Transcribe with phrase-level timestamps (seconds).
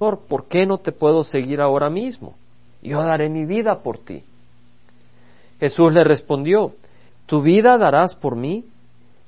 [0.00, 2.34] ¿por qué no te puedo seguir ahora mismo?
[2.82, 4.22] Yo daré mi vida por ti.
[5.58, 6.72] Jesús le respondió,
[7.26, 8.64] ¿tu vida darás por mí?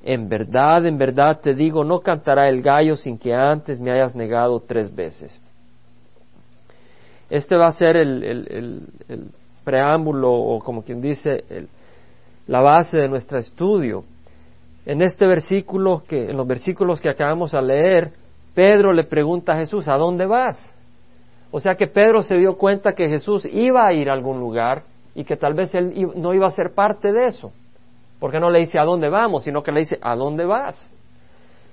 [0.03, 4.17] En verdad, en verdad te digo, no cantará el gallo sin que antes me hayas
[4.17, 5.39] negado tres veces.
[7.31, 8.89] Este va a ser el,
[9.65, 11.45] preámbulo o como quien dice
[12.47, 14.05] la base de nuestro estudio.
[14.85, 18.13] En este versículo, que, en los versículos que acabamos de leer,
[18.55, 20.75] Pedro le pregunta a Jesús, ¿a dónde vas?
[21.51, 24.85] O sea que Pedro se dio cuenta que Jesús iba a ir a algún lugar
[25.15, 27.53] y que tal vez él no iba a ser parte de eso.
[28.19, 30.91] Porque no le dice a dónde vamos, sino que le dice a dónde vas.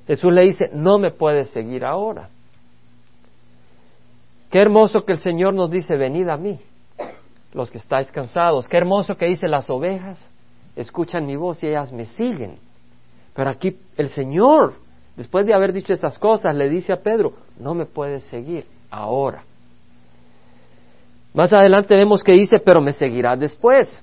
[0.07, 2.29] Jesús le dice, no me puedes seguir ahora.
[4.49, 6.59] Qué hermoso que el Señor nos dice, venid a mí,
[7.53, 8.67] los que estáis cansados.
[8.67, 10.29] Qué hermoso que dice, las ovejas
[10.75, 12.57] escuchan mi voz y ellas me siguen.
[13.35, 14.73] Pero aquí el Señor,
[15.19, 19.43] después de haber dicho estas cosas, le dice a Pedro, no me puedes seguir ahora.
[21.33, 24.01] Más adelante vemos que dice, pero me seguirás después.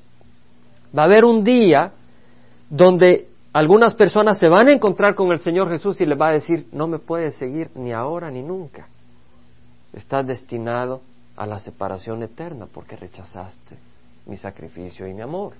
[0.96, 1.92] Va a haber un día
[2.68, 6.32] donde algunas personas se van a encontrar con el Señor Jesús y le va a
[6.32, 8.86] decir, no me puedes seguir ni ahora ni nunca.
[9.94, 11.00] Estás destinado
[11.34, 13.78] a la separación eterna porque rechazaste
[14.26, 15.54] mi sacrificio y mi amor.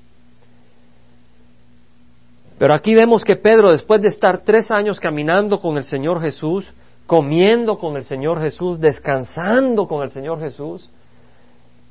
[2.58, 6.72] Pero aquí vemos que Pedro, después de estar tres años caminando con el Señor Jesús,
[7.06, 10.90] comiendo con el Señor Jesús, descansando con el Señor Jesús,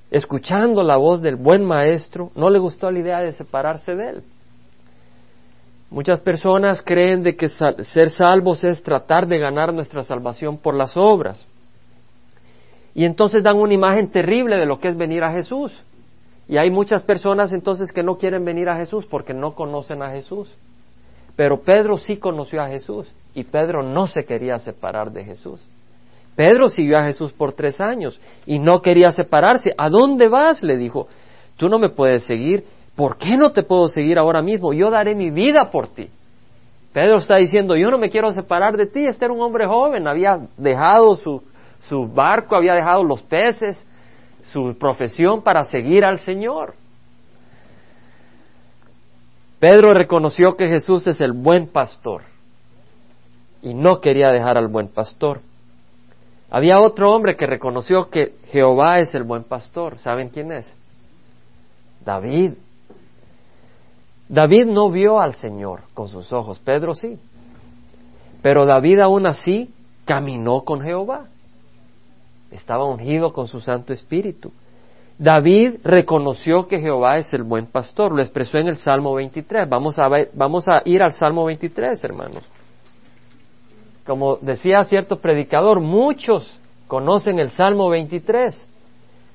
[0.10, 4.24] escuchando la voz del buen maestro, no le gustó la idea de separarse de él.
[5.92, 10.98] Muchas personas creen de que ser salvos es tratar de ganar nuestra salvación por las
[10.98, 11.48] obras.
[12.94, 15.72] Y entonces dan una imagen terrible de lo que es venir a Jesús.
[16.48, 20.12] Y hay muchas personas entonces que no quieren venir a Jesús porque no conocen a
[20.12, 20.54] Jesús.
[21.36, 25.60] Pero Pedro sí conoció a Jesús y Pedro no se quería separar de Jesús.
[26.36, 29.74] Pedro siguió a Jesús por tres años y no quería separarse.
[29.78, 30.64] ¿A dónde vas?
[30.64, 31.08] le dijo.
[31.58, 32.66] Tú no me puedes seguir.
[32.96, 34.74] ¿por qué no te puedo seguir ahora mismo?
[34.74, 36.10] Yo daré mi vida por ti.
[36.94, 39.06] Pedro está diciendo, yo no me quiero separar de ti.
[39.06, 41.44] Este era un hombre joven, había dejado su,
[41.80, 43.86] su barco, había dejado los peces,
[44.52, 46.76] su profesión para seguir al Señor.
[49.60, 52.24] Pedro reconoció que Jesús es el buen pastor
[53.62, 55.42] y no quería dejar al buen pastor.
[56.52, 59.98] Había otro hombre que reconoció que Jehová es el buen pastor.
[59.98, 60.72] ¿Saben quién es?
[62.06, 62.54] David.
[64.30, 67.18] David no vio al Señor con sus ojos, Pedro sí.
[68.42, 69.74] Pero David aún así
[70.06, 71.26] caminó con Jehová.
[72.52, 74.52] Estaba ungido con su Santo Espíritu.
[75.18, 79.70] David reconoció que Jehová es el buen pastor, lo expresó en el Salmo 23.
[79.70, 82.44] Vamos a, vamos a ir al Salmo 23, hermanos.
[84.06, 88.68] Como decía cierto predicador, muchos conocen el Salmo 23,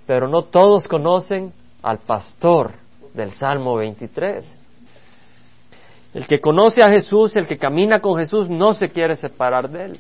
[0.07, 2.73] pero no todos conocen al pastor
[3.15, 4.59] del Salmo 23.
[6.13, 9.85] El que conoce a Jesús, el que camina con Jesús, no se quiere separar de
[9.87, 9.99] él.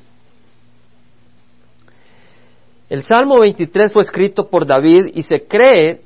[2.91, 6.01] El Salmo 23 fue escrito por David y se cree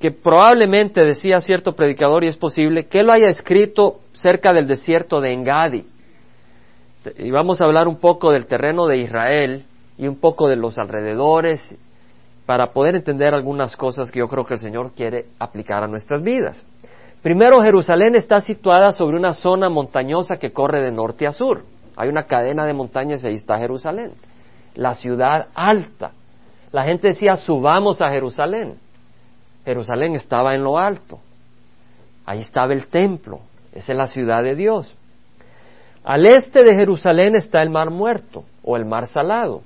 [0.00, 5.20] que probablemente, decía cierto predicador, y es posible, que lo haya escrito cerca del desierto
[5.22, 5.86] de Engadi.
[7.16, 9.64] Y vamos a hablar un poco del terreno de Israel
[9.96, 11.74] y un poco de los alrededores
[12.44, 16.22] para poder entender algunas cosas que yo creo que el Señor quiere aplicar a nuestras
[16.22, 16.66] vidas.
[17.22, 21.62] Primero, Jerusalén está situada sobre una zona montañosa que corre de norte a sur.
[21.96, 24.12] Hay una cadena de montañas y ahí está Jerusalén,
[24.78, 26.12] la ciudad alta.
[26.70, 28.78] La gente decía, subamos a Jerusalén.
[29.64, 31.18] Jerusalén estaba en lo alto.
[32.24, 33.40] Ahí estaba el templo.
[33.72, 34.96] Esa es la ciudad de Dios.
[36.04, 39.62] Al este de Jerusalén está el mar muerto o el mar salado.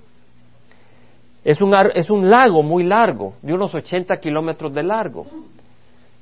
[1.45, 5.27] Es un, es un lago muy largo, de unos 80 kilómetros de largo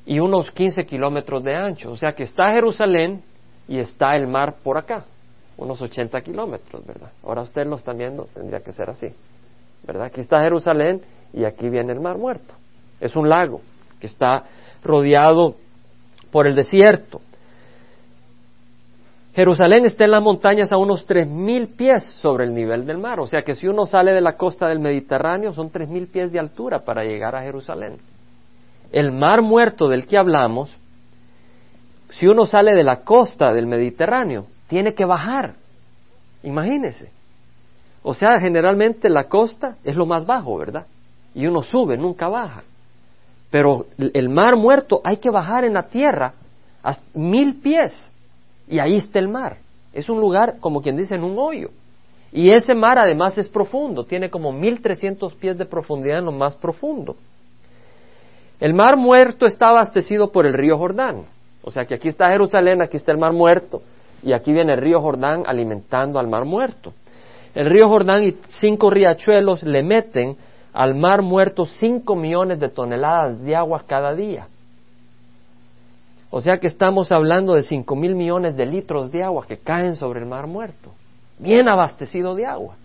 [0.04, 1.92] y unos 15 kilómetros de ancho.
[1.92, 3.22] O sea que está Jerusalén
[3.68, 5.04] y está el mar por acá,
[5.60, 7.10] unos 80 kilómetros, ¿verdad?
[7.22, 9.08] Ahora ustedes lo están viendo, tendría que ser así,
[9.86, 10.06] ¿verdad?
[10.06, 11.00] Aquí está Jerusalén
[11.32, 12.54] y aquí viene el mar muerto.
[13.00, 13.60] Es un lago
[14.00, 14.44] que está
[14.82, 15.54] rodeado
[16.30, 17.20] por el desierto.
[19.34, 23.20] Jerusalén está en las montañas a unos tres mil pies sobre el nivel del mar,
[23.20, 26.32] o sea que si uno sale de la costa del Mediterráneo son tres mil pies
[26.32, 27.98] de altura para llegar a Jerusalén
[28.92, 30.76] el mar muerto del que hablamos,
[32.10, 35.54] si uno sale de la costa del Mediterráneo, tiene que bajar.
[36.44, 37.10] Imagínese.
[38.02, 40.86] O sea, generalmente la costa es lo más bajo, ¿verdad?
[41.34, 42.62] Y uno sube, nunca baja.
[43.50, 46.34] Pero el mar muerto hay que bajar en la tierra
[46.84, 48.10] a mil pies.
[48.68, 49.58] Y ahí está el mar.
[49.92, 51.70] Es un lugar, como quien dice, en un hoyo.
[52.32, 56.56] Y ese mar además es profundo, tiene como 1300 pies de profundidad en lo más
[56.56, 57.16] profundo.
[58.60, 61.24] El mar muerto está abastecido por el río Jordán.
[61.62, 63.82] O sea que aquí está Jerusalén, aquí está el mar muerto
[64.22, 66.92] y aquí viene el río Jordán alimentando al mar muerto.
[67.54, 70.36] El río Jordán y cinco riachuelos le meten
[70.72, 74.46] al mar muerto cinco millones de toneladas de agua cada día.
[76.30, 79.96] O sea que estamos hablando de cinco mil millones de litros de agua que caen
[79.96, 80.92] sobre el mar muerto,
[81.38, 82.76] bien abastecido de agua.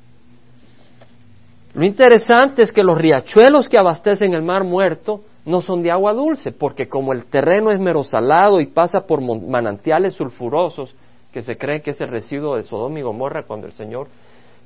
[1.75, 6.13] Lo interesante es que los riachuelos que abastecen el mar muerto no son de agua
[6.13, 10.95] dulce, porque como el terreno es merosalado y pasa por manantiales sulfurosos,
[11.35, 14.07] que se cree que es el residuo de Sodoma y Gomorra cuando el Señor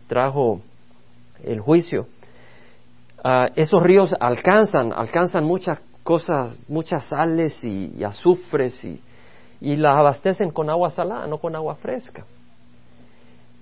[0.06, 0.62] trajo
[1.44, 2.06] el juicio,
[3.24, 9.01] ah, esos ríos alcanzan, alcanzan muchas cosas, muchas sales y, azufres y,
[9.60, 12.24] y las abastecen con agua salada, no con agua fresca.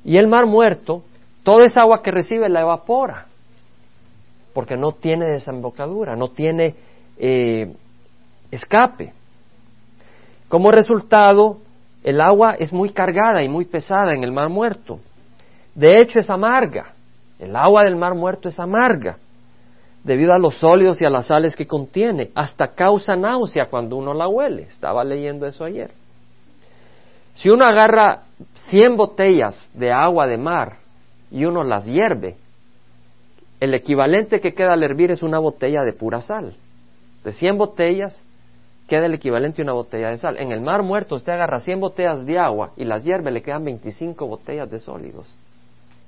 [0.04, 1.02] Y el mar muerto,
[1.44, 3.28] toda esa agua que recibe la evapora,
[4.54, 6.76] porque no tiene desembocadura, no tiene
[7.18, 7.74] eh,
[8.52, 9.14] escape.
[10.50, 11.60] Como resultado,
[12.08, 15.02] el agua es muy cargada y muy pesada en el mar muerto.
[15.76, 16.94] De hecho, es amarga.
[17.38, 19.18] El agua del mar muerto es amarga
[20.06, 22.32] debido a los sólidos y a las sales que contiene.
[22.34, 24.62] Hasta causa náusea cuando uno la huele.
[24.62, 25.92] Estaba leyendo eso ayer.
[27.34, 28.22] Si uno agarra
[28.54, 30.78] 100 botellas de agua de mar
[31.30, 32.38] y uno las hierve,
[33.60, 36.56] el equivalente que queda al hervir es una botella de pura sal
[37.28, 38.24] de 100 botellas
[38.88, 40.38] queda el equivalente a una botella de sal.
[40.38, 43.66] En el mar muerto usted agarra 100 botellas de agua y las hierve, le quedan
[43.66, 45.36] 25 botellas de sólidos.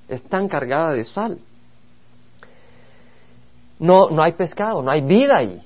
[0.08, 1.40] Es tan cargada de sal.
[3.80, 5.62] No, no hay pescado, no hay vida ahí.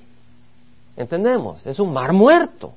[0.96, 1.66] ¿Entendemos?
[1.66, 2.72] Es un mar muerto.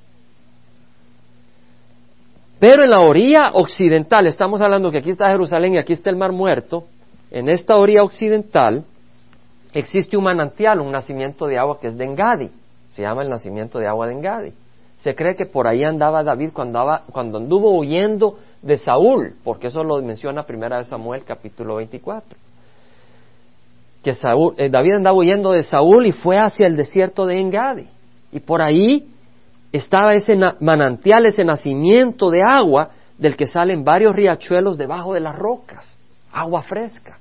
[2.60, 6.16] Pero en la orilla occidental, estamos hablando que aquí está Jerusalén y aquí está el
[6.16, 6.86] mar muerto,
[7.30, 8.86] en esta orilla occidental
[9.74, 12.50] existe un manantial, un nacimiento de agua que es de Engadi.
[12.89, 14.54] Se llama el nacimiento de agua de Engadi.
[14.98, 16.80] Se cree que por ahí andaba David cuando,
[17.38, 22.38] anduvo huyendo de Saúl, porque eso lo menciona primera de Samuel capítulo 24.
[24.04, 27.88] Que Saúl, eh, David andaba huyendo de Saúl y fue hacia el desierto de Engadi.
[28.31, 29.07] Y por ahí
[29.72, 35.38] estaba ese manantial, ese nacimiento de agua del que salen varios riachuelos debajo de las
[35.38, 35.95] rocas,
[36.31, 37.19] agua fresca.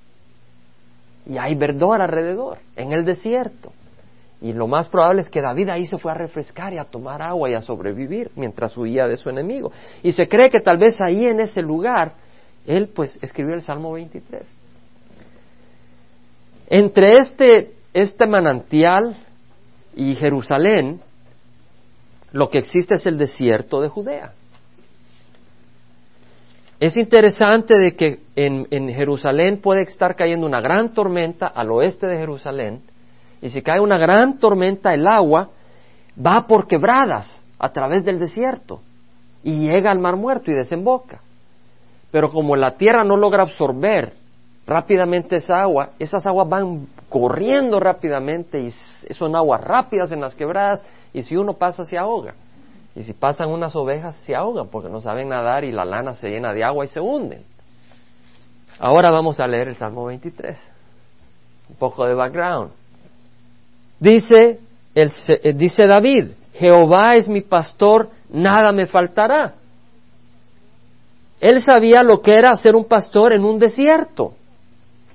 [1.27, 3.73] Y hay verdor alrededor, en el desierto.
[4.41, 7.23] Y lo más probable es que David ahí se fue a refrescar y a tomar
[7.23, 9.73] agua y a sobrevivir mientras huía de su enemigo.
[10.03, 12.13] Y se cree que tal vez ahí en ese lugar
[12.67, 14.43] él pues escribió el Salmo 23.
[16.69, 19.17] Entre este, este manantial
[19.95, 21.01] y Jerusalén,
[22.33, 24.33] lo que existe es el desierto de Judea.
[26.79, 32.07] Es interesante de que en, en Jerusalén puede estar cayendo una gran tormenta al oeste
[32.07, 32.83] de Jerusalén,
[33.41, 35.51] y si cae una gran tormenta, el agua
[36.25, 38.81] va por quebradas a través del desierto
[39.43, 41.21] y llega al mar muerto y desemboca.
[42.11, 44.15] Pero como la tierra no logra absorber
[44.67, 48.71] rápidamente esa agua, esas aguas van corriendo rápidamente y
[49.13, 50.83] son aguas rápidas en las quebradas
[51.13, 52.35] y si uno pasa se ahoga.
[52.95, 56.31] Y si pasan unas ovejas se ahogan porque no saben nadar y la lana se
[56.31, 57.45] llena de agua y se hunden.
[58.79, 60.59] Ahora vamos a leer el Salmo 23.
[61.69, 62.71] Un poco de background.
[63.99, 64.61] Dice,
[64.95, 69.55] el, eh, dice David, Jehová es mi pastor, nada me faltará.
[71.41, 74.35] Él sabía lo que era ser un pastor en un desierto.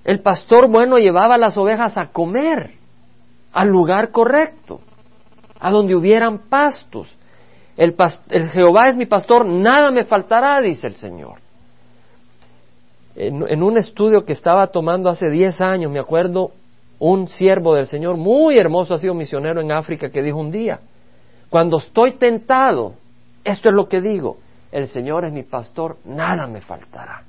[0.04, 2.72] El pastor bueno llevaba las ovejas a comer
[3.54, 4.82] al lugar correcto,
[5.60, 7.10] a donde hubieran pastos.
[7.78, 7.96] El,
[8.30, 11.40] el Jehová es mi pastor, nada me faltará, dice el Señor.
[13.16, 16.52] En, en, un estudio que estaba tomando hace 10 años, me acuerdo,
[17.02, 20.82] un siervo del Señor muy hermoso, ha sido misionero en África, que dijo un día,
[21.50, 22.94] cuando estoy tentado,
[23.44, 24.38] esto es lo que digo,
[24.72, 27.24] el Señor es mi pastor, nada me faltará.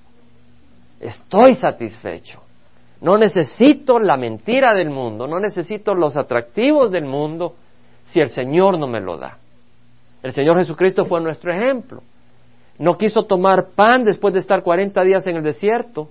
[1.00, 2.42] Estoy satisfecho.
[3.00, 7.54] No necesito la mentira del mundo, no necesito los atractivos del mundo
[8.04, 9.38] si el Señor no me lo da.
[10.22, 12.02] El Señor Jesucristo fue nuestro ejemplo.
[12.78, 16.10] No quiso tomar pan después de estar 40 días en el desierto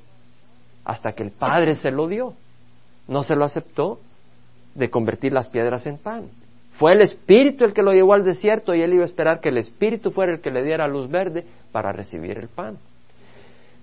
[0.84, 2.34] hasta que el Padre se lo dio
[3.12, 4.00] no se lo aceptó
[4.74, 6.30] de convertir las piedras en pan.
[6.72, 9.50] Fue el Espíritu el que lo llevó al desierto y él iba a esperar que
[9.50, 12.78] el Espíritu fuera el que le diera luz verde para recibir el pan.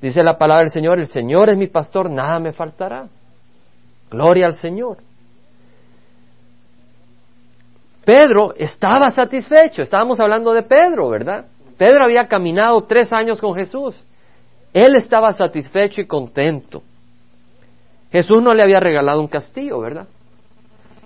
[0.01, 3.07] Dice la palabra del Señor, el Señor es mi pastor, nada me faltará.
[4.11, 4.97] Gloria al Señor.
[8.07, 11.45] Pedro estaba satisfecho, estábamos hablando de Pedro, ¿verdad?
[11.77, 14.03] Pedro había caminado tres años con Jesús.
[14.73, 16.83] Él estaba satisfecho y contento
[18.11, 20.07] Jesús no le había regalado un castillo, ¿verdad?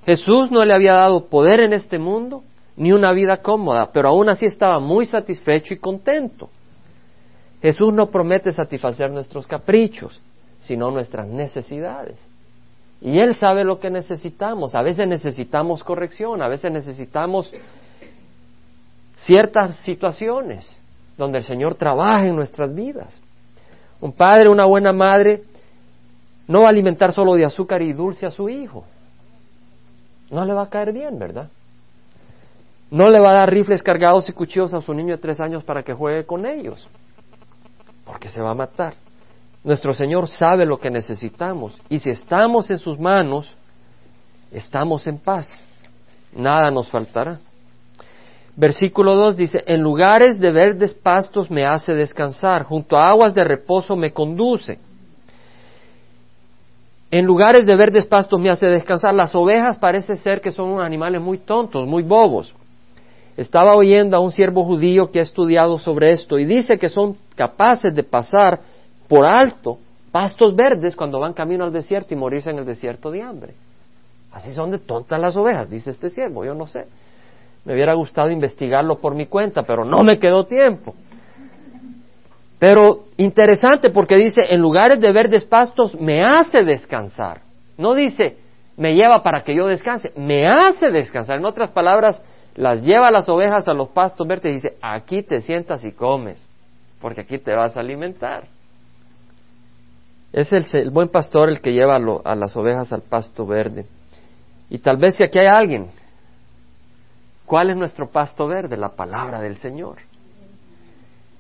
[0.07, 2.43] Jesús no le había dado poder en este mundo
[2.77, 6.49] ni una vida cómoda, pero aún así estaba muy satisfecho y contento.
[7.61, 10.21] Jesús no promete satisfacer nuestros caprichos,
[10.61, 12.19] sino nuestras necesidades.
[13.01, 14.75] Y Él sabe lo que necesitamos.
[14.75, 17.53] A veces necesitamos corrección, a veces necesitamos
[19.17, 20.77] ciertas situaciones
[21.17, 23.17] donde el Señor trabaja en nuestras vidas.
[24.01, 25.43] Un padre, una buena madre,
[26.49, 28.85] no va a alimentar solo de azúcar y dulce a su hijo.
[30.31, 31.49] No le va a caer bien, ¿verdad?
[32.91, 35.65] No le va a dar rifles cargados y cuchillos a su niño de tres años
[35.65, 36.87] para que juegue con ellos,
[38.05, 38.95] porque se va a matar.
[39.65, 43.57] Nuestro Señor sabe lo que necesitamos y si estamos en sus manos,
[44.51, 45.49] estamos en paz.
[46.35, 47.39] Nada nos faltará.
[48.57, 53.45] Versículo 2 dice, en lugares de verdes pastos me hace descansar, junto a aguas de
[53.45, 54.79] reposo me conduce.
[57.13, 59.13] En lugares de verdes pastos me hace descansar.
[59.15, 62.55] Las ovejas parece ser que son animales muy tontos, muy bobos.
[63.37, 67.19] Estaba oyendo a un siervo judío que ha estudiado sobre esto y dice que son
[67.37, 68.61] capaces de pasar
[69.09, 69.79] por alto
[70.11, 73.53] pastos verdes cuando van camino al desierto y morirse en el desierto de hambre.
[74.33, 76.87] Así son de tontas las ovejas, dice este siervo, yo no sé.
[77.67, 80.95] Me hubiera gustado investigarlo por mi cuenta, pero no me quedó tiempo.
[82.63, 87.41] Pero interesante porque dice, en lugares de verdes pastos me hace descansar.
[87.77, 88.37] No dice,
[88.77, 91.39] me lleva para que yo descanse, me hace descansar.
[91.39, 92.23] En otras palabras,
[92.55, 96.49] las lleva las ovejas a los pastos verdes y dice, aquí te sientas y comes,
[97.01, 98.45] porque aquí te vas a alimentar.
[100.33, 103.87] Es el, buen pastor el que lleva a las ovejas al pasto verde.
[104.71, 105.91] Y tal vez si aquí hay alguien
[107.45, 108.77] ¿Cuál es nuestro pasto verde?
[108.77, 109.97] La palabra del Señor.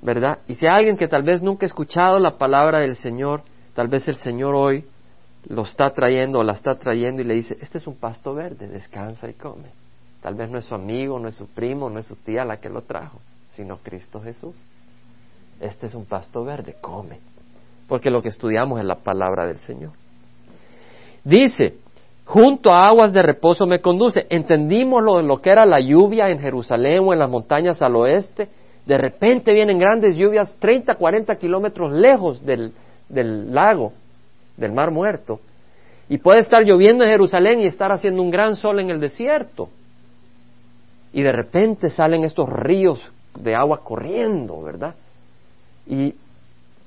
[0.02, 0.40] ¿Verdad?
[0.48, 3.42] Y si hay alguien que tal vez nunca ha escuchado la palabra del Señor,
[3.74, 4.84] tal vez el Señor hoy
[5.48, 8.66] lo está trayendo o la está trayendo y le dice, este es un pasto verde,
[8.66, 9.70] descansa y come.
[10.20, 12.58] Tal vez no es su amigo, no es su primo, no es su tía la
[12.58, 14.54] que lo trajo, sino Cristo Jesús.
[15.60, 17.18] Este es un pasto verde, come.
[17.88, 19.92] Porque lo que estudiamos es la palabra del Señor.
[21.22, 21.76] Dice,
[22.24, 24.26] junto a aguas de reposo me conduce.
[24.30, 28.48] Entendimos lo, lo que era la lluvia en Jerusalén o en las montañas al oeste.
[28.86, 32.72] De repente vienen grandes lluvias 30, 40 kilómetros lejos del,
[33.08, 33.92] del lago,
[34.56, 35.40] del mar muerto.
[36.08, 39.68] Y puede estar lloviendo en Jerusalén y estar haciendo un gran sol en el desierto.
[41.12, 44.94] Y de repente salen estos ríos de agua corriendo, ¿verdad?
[45.86, 46.14] Y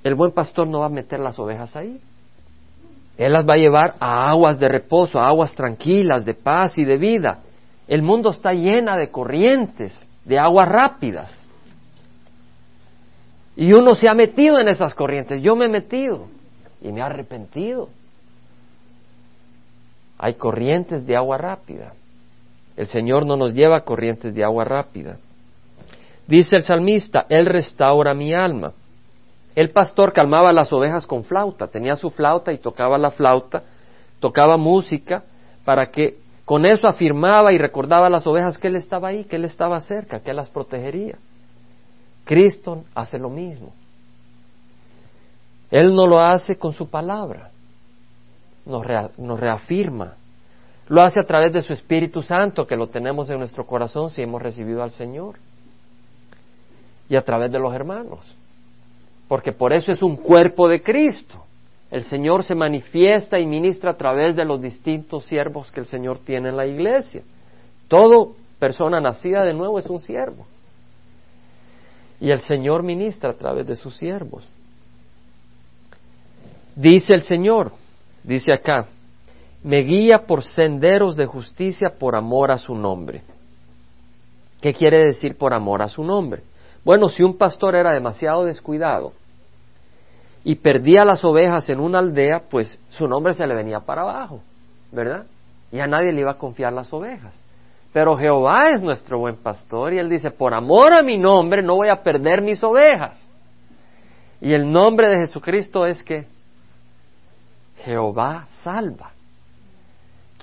[0.04, 2.00] el buen pastor no va a meter las ovejas ahí.
[3.18, 6.84] Él las va a llevar a aguas de reposo, a aguas tranquilas, de paz y
[6.84, 7.40] de vida.
[7.88, 11.45] El mundo está llena de corrientes, de aguas rápidas.
[13.56, 15.42] Y uno se ha metido en esas corrientes.
[15.42, 16.28] Yo me he metido
[16.82, 17.90] y me he arrepentido.
[20.18, 21.94] Hay corrientes de agua rápida.
[22.76, 25.18] El Señor no nos lleva corrientes de agua rápida.
[26.28, 28.74] Dice el salmista, Él restaura mi alma.
[29.56, 33.64] El pastor calmaba las ovejas con flauta, tenía su flauta y tocaba la flauta,
[34.20, 35.24] tocaba música,
[35.64, 39.38] para que con eso afirmaba y recordaba a las ovejas que Él estaba ahí, que
[39.38, 41.18] Él estaba cerca, que Él las protegería.
[42.26, 43.72] Cristo hace lo mismo.
[45.72, 47.52] Él no lo hace con su palabra,
[48.66, 48.84] nos,
[49.18, 50.16] nos reafirma.
[50.88, 54.22] Lo hace a través de su Espíritu Santo, que lo tenemos en nuestro corazón si
[54.22, 55.36] hemos recibido al Señor.
[57.08, 58.36] Y a través de los hermanos
[59.28, 61.44] porque por eso es un cuerpo de Cristo.
[61.90, 66.20] El Señor se manifiesta y ministra a través de los distintos siervos que el Señor
[66.20, 67.22] tiene en la iglesia.
[67.88, 70.46] Todo persona nacida de nuevo es un siervo.
[72.20, 74.48] Y el Señor ministra a través de sus siervos.
[76.76, 77.72] Dice el Señor,
[78.24, 78.88] dice acá,
[79.64, 83.24] me guía por senderos de justicia por amor a su nombre.
[84.62, 86.44] ¿Qué quiere decir por amor a su nombre?
[86.84, 89.14] Bueno, si un pastor era demasiado descuidado
[90.44, 94.42] y perdía las ovejas en una aldea, pues su nombre se le venía para abajo,
[94.92, 95.26] ¿verdad?
[95.72, 97.42] Y a nadie le iba a confiar las ovejas.
[97.96, 101.76] Pero Jehová es nuestro buen pastor y él dice, por amor a mi nombre no
[101.76, 103.26] voy a perder mis ovejas.
[104.42, 106.28] Y el nombre de Jesucristo es que
[107.86, 109.14] Jehová salva.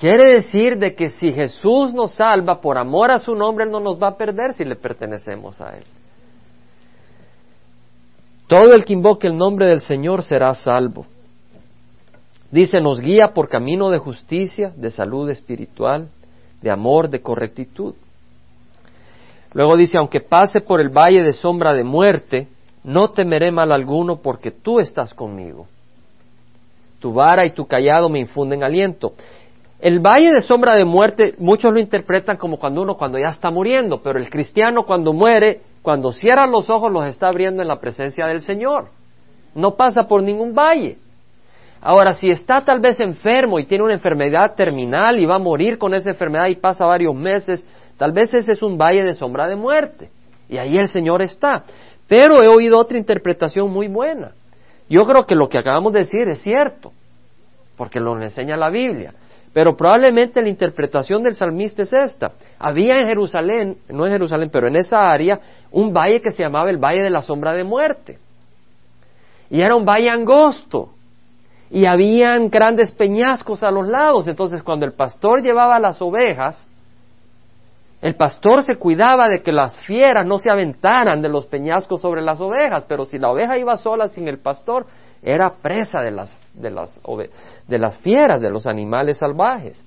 [0.01, 3.81] Quiere decir de que si Jesús nos salva por amor a su nombre, Él no
[3.81, 5.85] nos va a perder si le pertenecemos a Él.
[8.47, 11.05] Todo el que invoque el nombre del Señor será salvo.
[12.51, 16.09] Dice, nos guía por camino de justicia, de salud espiritual,
[16.63, 17.95] de amor, de correctitud.
[19.53, 22.49] Luego dice, aunque pase por el valle de sombra de muerte,
[22.85, 25.67] no temeré mal alguno porque tú estás conmigo.
[27.01, 29.13] Tu vara y tu callado me infunden aliento.
[29.81, 33.51] El valle de sombra de muerte, muchos lo interpretan como cuando uno cuando ya está
[33.51, 37.81] muriendo, pero el cristiano cuando muere, cuando cierra los ojos los está abriendo en la
[37.81, 38.87] presencia del Señor.
[39.55, 40.99] No pasa por ningún valle.
[41.85, 45.79] Ahora, si está tal vez enfermo y tiene una enfermedad terminal y va a morir
[45.79, 49.49] con esa enfermedad y pasa varios meses, tal vez ese es un valle de sombra
[49.49, 50.09] de muerte.
[50.49, 51.65] Y ahí el Señor está.
[52.07, 54.31] Pero he oído otra interpretación muy buena.
[54.89, 56.93] Yo creo que lo que acabamos de decir es cierto,
[57.77, 59.15] porque lo enseña la Biblia.
[59.53, 62.33] Pero probablemente la interpretación del salmista es esta.
[62.61, 65.41] Había en Jerusalén, no en Jerusalén, pero en esa área,
[65.73, 68.19] un valle que se llamaba el Valle de la Sombra de Muerte.
[69.51, 70.91] Y era un valle angosto
[71.73, 74.29] y habían grandes peñascos a los lados.
[74.29, 76.69] Entonces, cuando el pastor llevaba las ovejas,
[78.03, 82.21] el pastor se cuidaba de que las fieras no se aventaran de los peñascos sobre
[82.21, 84.85] las ovejas, pero si la oveja iba sola sin el pastor,
[85.23, 87.01] era presa de las, de las,
[87.67, 89.83] de las fieras, de los animales salvajes.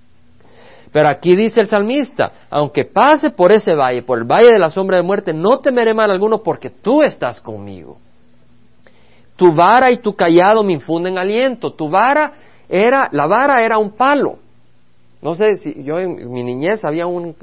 [0.92, 4.72] Pero aquí dice el salmista, aunque pase por ese valle, por el valle de la
[4.72, 8.00] sombra de muerte, no temeré mal alguno porque tú estás conmigo.
[9.36, 11.74] Tu vara y tu callado me infunden aliento.
[11.74, 12.34] Tu vara
[12.70, 14.38] era, la vara era un palo.
[15.22, 17.36] No sé si yo en mi niñez había un,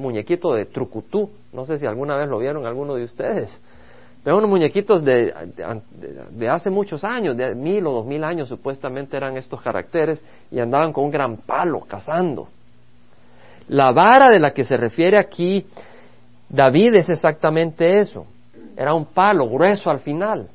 [0.00, 1.30] muñequito de trucutú.
[1.52, 3.60] No sé si alguna vez lo vieron alguno de ustedes.
[4.22, 5.34] Pero unos muñequitos de,
[6.30, 10.60] de, hace muchos años, de mil o dos mil años supuestamente eran estos caracteres y
[10.60, 12.48] andaban con un gran palo cazando.
[13.68, 15.66] La vara de la que se refiere aquí
[16.48, 18.24] David es exactamente eso.
[18.76, 20.48] Era un palo grueso al final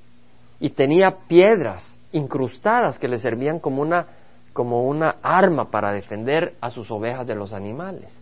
[0.59, 4.07] y tenía piedras incrustadas que le servían como una,
[4.53, 8.19] como una arma para defender a sus ovejas de los animales.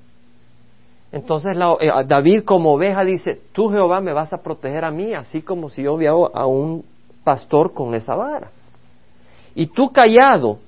[1.12, 5.41] Entonces eh, David como oveja dice, tú Jehová me vas a proteger a mí, así
[5.41, 6.84] como si yo veo a un
[7.24, 8.50] pastor con esa vara.
[9.56, 10.60] Y tú callado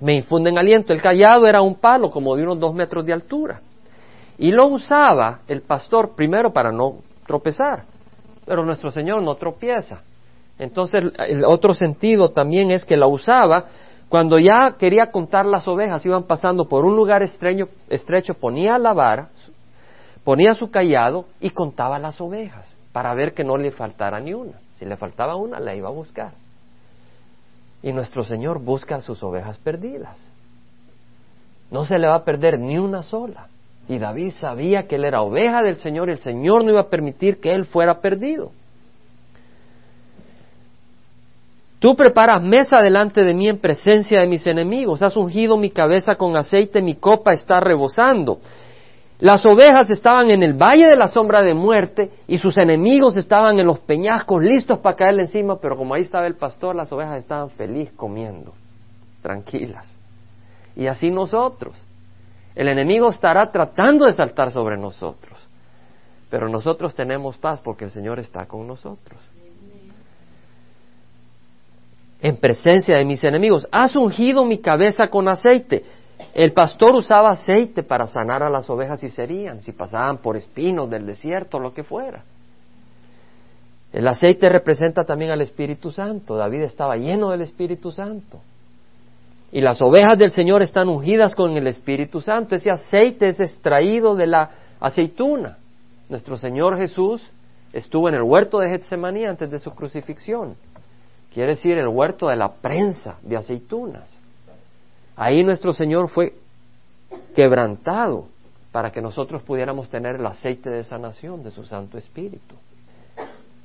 [0.00, 0.92] me infunden aliento.
[0.92, 3.60] El callado era un palo como de unos dos metros de altura.
[4.38, 7.84] Y lo usaba el pastor primero para no tropezar.
[8.44, 10.02] Pero nuestro Señor no tropieza.
[10.58, 13.66] Entonces, el otro sentido también es que la usaba
[14.08, 18.94] cuando ya quería contar las ovejas, iban pasando por un lugar estrecho, estrecho ponía la
[18.94, 19.28] vara,
[20.24, 24.54] ponía su callado y contaba las ovejas para ver que no le faltara ni una.
[24.78, 26.32] Si le faltaba una, la iba a buscar.
[27.82, 30.30] Y nuestro Señor busca sus ovejas perdidas.
[31.70, 33.48] No se le va a perder ni una sola.
[33.88, 36.88] Y David sabía que él era oveja del Señor y el Señor no iba a
[36.88, 38.52] permitir que él fuera perdido.
[41.78, 46.16] Tú preparas mesa delante de mí en presencia de mis enemigos, has ungido mi cabeza
[46.16, 48.40] con aceite, mi copa está rebosando.
[49.20, 53.58] Las ovejas estaban en el valle de la sombra de muerte y sus enemigos estaban
[53.58, 57.18] en los peñascos listos para caerle encima, pero como ahí estaba el pastor, las ovejas
[57.18, 58.54] estaban feliz comiendo,
[59.22, 59.96] tranquilas.
[60.74, 61.84] Y así nosotros.
[62.54, 65.38] El enemigo estará tratando de saltar sobre nosotros,
[66.28, 69.20] pero nosotros tenemos paz porque el Señor está con nosotros
[72.20, 73.68] en presencia de mis enemigos.
[73.70, 75.84] Has ungido mi cabeza con aceite.
[76.34, 80.90] El pastor usaba aceite para sanar a las ovejas si serían, si pasaban por espinos
[80.90, 82.24] del desierto, lo que fuera.
[83.92, 86.36] El aceite representa también al Espíritu Santo.
[86.36, 88.40] David estaba lleno del Espíritu Santo.
[89.50, 92.54] Y las ovejas del Señor están ungidas con el Espíritu Santo.
[92.54, 95.56] Ese aceite es extraído de la aceituna.
[96.10, 97.22] Nuestro Señor Jesús
[97.72, 100.56] estuvo en el huerto de Getsemaní antes de su crucifixión.
[101.38, 104.10] Quiere decir el huerto de la prensa de aceitunas.
[105.14, 106.34] Ahí nuestro Señor fue
[107.36, 108.26] quebrantado
[108.72, 112.56] para que nosotros pudiéramos tener el aceite de sanación de su Santo Espíritu.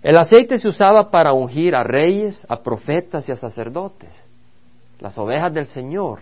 [0.04, 4.12] El aceite se usaba para ungir a reyes, a profetas y a sacerdotes.
[5.00, 6.20] Las ovejas del Señor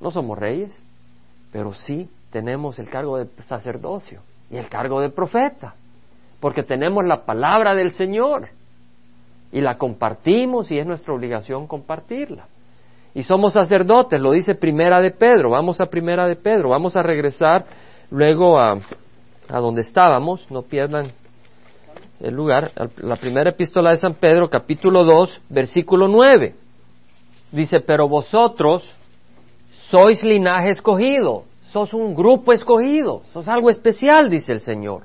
[0.00, 0.72] no somos reyes,
[1.50, 5.74] pero sí tenemos el cargo de sacerdocio y el cargo de profeta,
[6.38, 8.59] porque tenemos la palabra del Señor
[9.52, 12.46] y la compartimos y es nuestra obligación compartirla.
[13.14, 17.02] Y somos sacerdotes, lo dice Primera de Pedro, vamos a Primera de Pedro, vamos a
[17.02, 17.64] regresar
[18.10, 18.78] luego a,
[19.48, 21.08] a donde estábamos, no pierdan
[22.20, 26.54] el lugar, la primera epístola de San Pedro, capítulo 2, versículo 9.
[27.50, 28.88] Dice, pero vosotros
[29.88, 35.02] sois linaje escogido, sos un grupo escogido, sos algo especial, dice el Señor.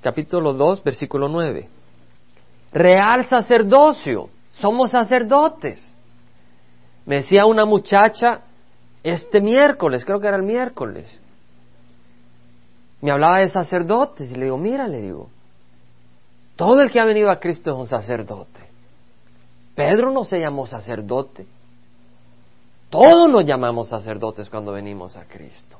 [0.00, 1.68] Capítulo 2, versículo 9
[2.72, 5.94] real sacerdocio, somos sacerdotes.
[7.06, 8.42] Me decía una muchacha
[9.02, 11.18] este miércoles, creo que era el miércoles,
[13.00, 15.30] me hablaba de sacerdotes y le digo, mira, le digo,
[16.56, 18.60] todo el que ha venido a Cristo es un sacerdote,
[19.74, 21.46] Pedro no se llamó sacerdote.
[22.90, 25.78] Todos nos llamamos sacerdotes cuando venimos a Cristo.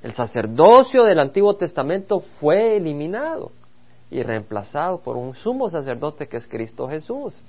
[0.00, 3.50] El sacerdocio del Antiguo Testamento fue eliminado
[4.10, 7.40] y reemplazado por un sumo sacerdote que es Cristo Jesús.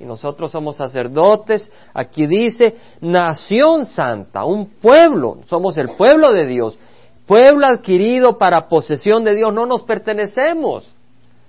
[0.00, 6.78] Y nosotros somos sacerdotes, aquí dice, nación santa, un pueblo, somos el pueblo de Dios,
[7.26, 10.92] pueblo adquirido para posesión de Dios, no nos pertenecemos,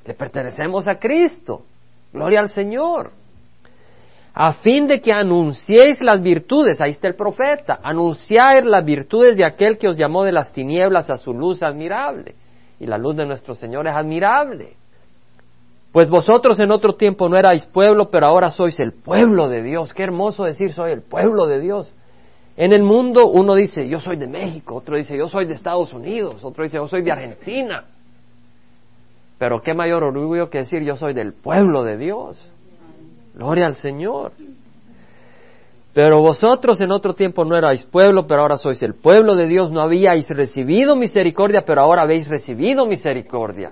[0.06, 1.63] le pertenecemos a Cristo.
[2.12, 3.12] Gloria al Señor.
[4.36, 9.45] A fin de que anunciéis las virtudes, ahí está el profeta, anunciar las virtudes de
[9.45, 12.36] aquel que os llamó de las tinieblas a su luz admirable
[12.83, 14.73] y la luz de nuestro Señor es admirable.
[15.93, 19.93] Pues vosotros en otro tiempo no erais pueblo, pero ahora sois el pueblo de Dios.
[19.93, 21.93] Qué hermoso decir soy el pueblo de Dios.
[22.57, 25.93] En el mundo uno dice yo soy de México, otro dice yo soy de Estados
[25.93, 27.85] Unidos, otro dice yo soy de Argentina.
[29.37, 32.45] Pero qué mayor orgullo que decir yo soy del pueblo de Dios.
[33.33, 34.33] Gloria al Señor.
[35.93, 39.71] Pero vosotros en otro tiempo no erais pueblo, pero ahora sois el pueblo de Dios,
[39.71, 43.71] no habíais recibido misericordia, pero ahora habéis recibido misericordia.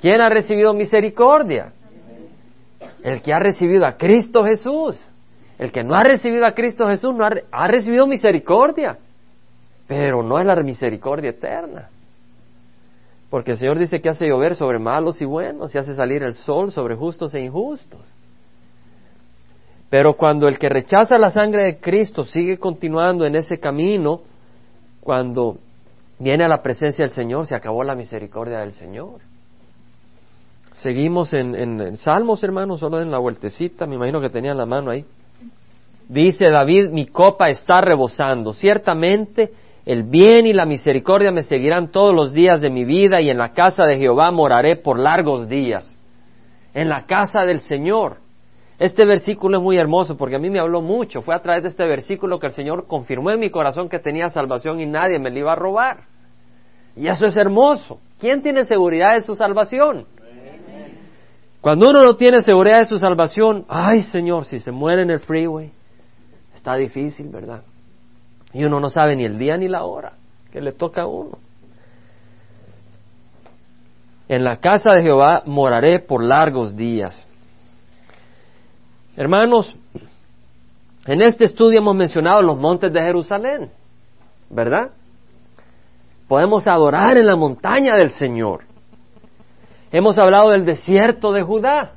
[0.00, 1.72] ¿Quién ha recibido misericordia?
[3.04, 5.00] El que ha recibido a Cristo Jesús.
[5.56, 8.98] El que no ha recibido a Cristo Jesús no ha, ha recibido misericordia,
[9.86, 11.90] pero no es la misericordia eterna.
[13.28, 16.34] Porque el Señor dice que hace llover sobre malos y buenos y hace salir el
[16.34, 18.00] sol sobre justos e injustos.
[19.90, 24.20] Pero cuando el que rechaza la sangre de Cristo sigue continuando en ese camino,
[25.00, 25.56] cuando
[26.20, 29.20] viene a la presencia del Señor, se acabó la misericordia del Señor.
[30.74, 35.04] Seguimos en, Salmos, hermanos, solo en la vueltecita, me imagino que tenían la mano ahí.
[36.08, 38.52] Dice David, mi copa está rebosando.
[38.52, 39.50] Ciertamente
[39.84, 43.38] el bien y la misericordia me seguirán todos los días de mi vida y en
[43.38, 45.96] la casa de Jehová moraré por largos días.
[46.74, 48.18] En la casa del Señor.
[48.80, 51.20] Este versículo es muy hermoso porque a mí me habló mucho.
[51.20, 54.30] Fue a través de este versículo que el Señor confirmó en mi corazón que tenía
[54.30, 56.04] salvación y nadie me la iba a robar.
[56.96, 58.00] Y eso es hermoso.
[58.18, 60.06] ¿Quién tiene seguridad de su salvación?
[61.60, 65.20] Cuando uno no tiene seguridad de su salvación, ay Señor, si se muere en el
[65.20, 65.70] freeway,
[66.54, 67.62] está difícil, ¿verdad?
[68.54, 70.14] Y uno no sabe ni el día ni la hora
[70.50, 71.36] que le toca a uno.
[74.26, 77.26] En la casa de Jehová moraré por largos días.
[79.20, 79.76] Hermanos,
[81.04, 83.70] en este estudio hemos mencionado los montes de Jerusalén,
[84.48, 84.92] ¿verdad?
[86.26, 88.64] Podemos adorar en la montaña del Señor.
[89.92, 91.92] Hemos hablado del desierto de Judá.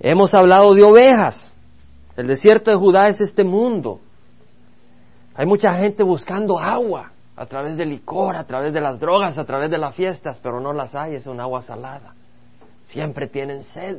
[0.00, 1.54] Hemos hablado de ovejas.
[2.16, 4.00] El desierto de Judá es este mundo.
[5.36, 9.44] Hay mucha gente buscando agua a través del licor, a través de las drogas, a
[9.44, 12.12] través de las fiestas, pero no las hay, es un agua salada.
[12.86, 13.98] Siempre tienen sed.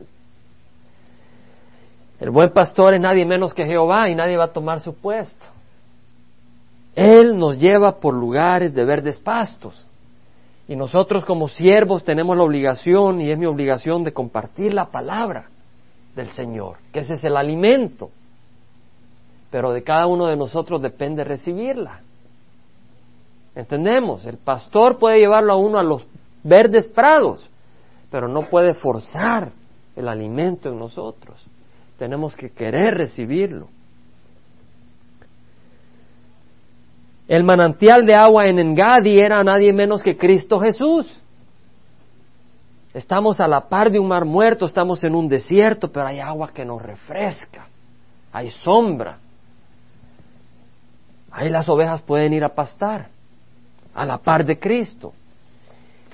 [2.22, 5.44] El buen pastor es nadie menos que Jehová y nadie va a tomar su puesto.
[6.96, 9.88] Él nos lleva por lugares de verdes pastos.
[10.68, 15.50] Y nosotros como siervos tenemos la obligación, y es mi obligación, de compartir la palabra
[16.16, 18.12] del Señor, que ese es el alimento.
[19.50, 22.02] Pero de cada uno de nosotros depende recibirla.
[23.56, 24.28] ¿Entendemos?
[24.28, 26.06] El pastor puede llevarlo a uno a los
[26.44, 27.50] verdes prados,
[28.12, 29.52] pero no puede forzar
[29.96, 31.44] el alimento en nosotros
[32.02, 33.68] tenemos que querer recibirlo.
[37.28, 41.16] El manantial de agua en Engadi era nadie menos que Cristo Jesús.
[42.96, 46.50] Estamos a la par de un mar muerto, estamos en un desierto, pero hay agua
[46.52, 47.68] que nos refresca,
[48.34, 49.20] hay sombra.
[51.30, 53.10] Ahí las ovejas pueden ir a pastar,
[53.94, 55.14] a la par de Cristo.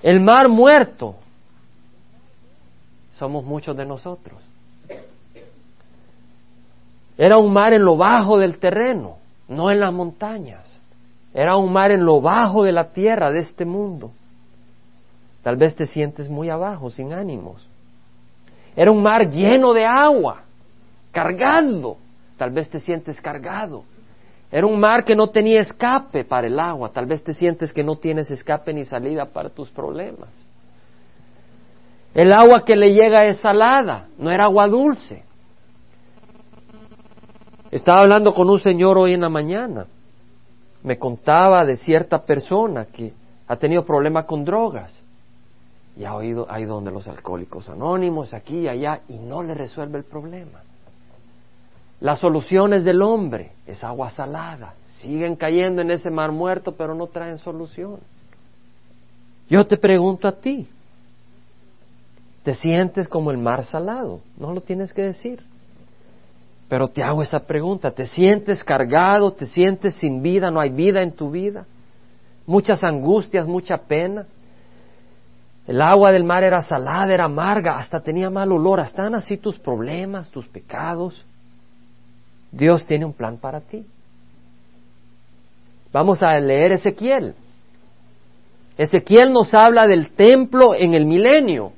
[0.04, 1.16] El mar muerto
[3.14, 4.48] somos muchos de nosotros.
[7.18, 10.82] Era un mar en lo bajo del terreno, no en las montañas.
[11.34, 14.12] Era un mar en lo bajo de la tierra de este mundo.
[15.44, 17.68] Tal vez te sientes muy abajo, sin ánimos.
[18.76, 20.44] Era un mar lleno de agua,
[21.12, 21.98] cargado.
[22.38, 23.84] Tal vez te sientes cargado.
[24.52, 26.90] Era un mar que no tenía escape para el agua.
[26.90, 30.30] Tal vez te sientes que no tienes escape ni salida para tus problemas.
[32.14, 35.24] El agua que le llega es salada, no era agua dulce.
[37.72, 39.86] Estaba hablando con un señor hoy en la mañana.
[40.84, 43.14] Me contaba de cierta persona que
[43.48, 45.02] ha tenido problemas con drogas
[45.98, 49.54] y ha, oído, ha ido donde los alcohólicos anónimos, aquí y allá, y no le
[49.54, 50.62] resuelve el problema.
[52.00, 54.76] Las soluciones del hombre es agua salada.
[54.86, 58.00] Siguen cayendo en ese mar muerto, pero no traen solución.
[59.50, 60.68] Yo te pregunto a ti,
[62.44, 64.22] ¿te sientes como el mar salado?
[64.38, 65.44] No lo tienes que decir.
[66.70, 69.32] Pero te hago esa pregunta, ¿te sientes cargado?
[69.32, 70.52] ¿Te sientes sin vida?
[70.52, 71.66] ¿No hay vida en tu vida?
[72.46, 74.26] Muchas angustias, mucha pena.
[75.66, 78.80] El agua del mar era salada, era amarga, hasta tenía mal olor.
[78.80, 81.26] ¿Están así tus problemas, tus pecados?
[82.52, 83.86] Dios tiene un plan para ti.
[85.92, 87.36] Vamos a leer Ezequiel.
[88.78, 91.74] Ezequiel nos habla del templo en el milenio,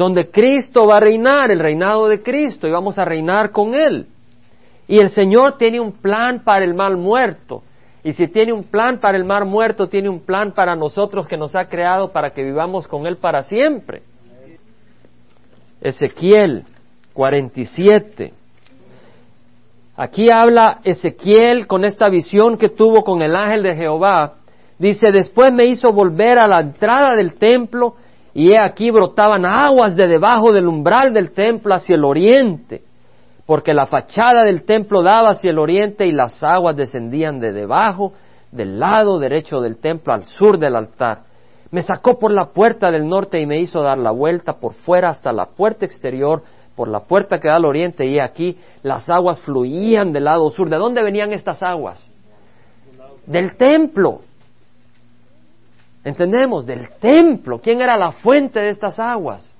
[0.00, 4.06] donde Cristo va a reinar, el reinado de Cristo, y vamos a reinar con Él.
[4.88, 7.62] Y el Señor tiene un plan para el mal muerto.
[8.02, 11.36] Y si tiene un plan para el mar muerto, tiene un plan para nosotros que
[11.36, 14.00] nos ha creado para que vivamos con Él para siempre.
[15.82, 16.64] Ezequiel
[17.12, 18.32] 47.
[19.98, 24.36] Aquí habla Ezequiel con esta visión que tuvo con el ángel de Jehová.
[24.78, 27.96] Dice, después me hizo volver a la entrada del templo
[28.34, 32.82] y he aquí brotaban aguas de debajo del umbral del templo hacia el oriente,
[33.46, 38.12] porque la fachada del templo daba hacia el oriente y las aguas descendían de debajo
[38.52, 41.22] del lado derecho del templo al sur del altar.
[41.70, 45.08] Me sacó por la puerta del norte y me hizo dar la vuelta por fuera
[45.08, 46.42] hasta la puerta exterior
[46.74, 50.70] por la puerta que da al oriente y aquí las aguas fluían del lado sur.
[50.70, 52.10] ¿De dónde venían estas aguas?
[53.26, 54.20] Del templo.
[56.04, 56.66] ¿Entendemos?
[56.66, 57.58] Del templo.
[57.58, 59.54] ¿Quién era la fuente de estas aguas?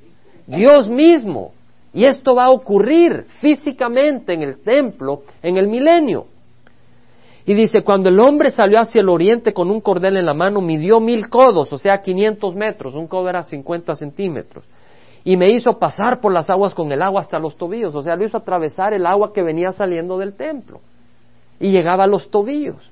[0.46, 1.52] Dios mismo.
[1.92, 6.26] Y esto va a ocurrir físicamente en el templo en el milenio.
[7.46, 10.60] Y dice, cuando el hombre salió hacia el oriente con un cordel en la mano,
[10.60, 14.64] midió mil codos, o sea, 500 metros, un codo era 50 centímetros
[15.24, 18.16] y me hizo pasar por las aguas con el agua hasta los tobillos, o sea,
[18.16, 20.80] lo hizo atravesar el agua que venía saliendo del templo
[21.58, 22.90] y llegaba a los tobillos.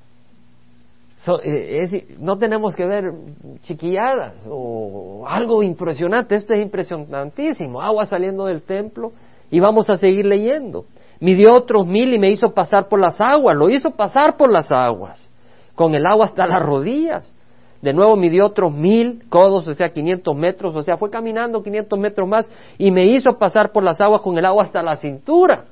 [1.43, 3.11] Eh, no tenemos que ver
[3.59, 9.11] chiquilladas o algo impresionante, esto es impresionantísimo, agua saliendo del templo
[9.51, 10.85] y vamos a seguir leyendo.
[11.19, 14.71] Midió otros mil y me hizo pasar por las aguas, lo hizo pasar por las
[14.71, 15.29] aguas,
[15.75, 17.35] con el agua hasta las rodillas.
[17.81, 21.99] De nuevo midió otros mil codos, o sea, 500 metros, o sea, fue caminando 500
[21.99, 25.65] metros más y me hizo pasar por las aguas con el agua hasta la cintura.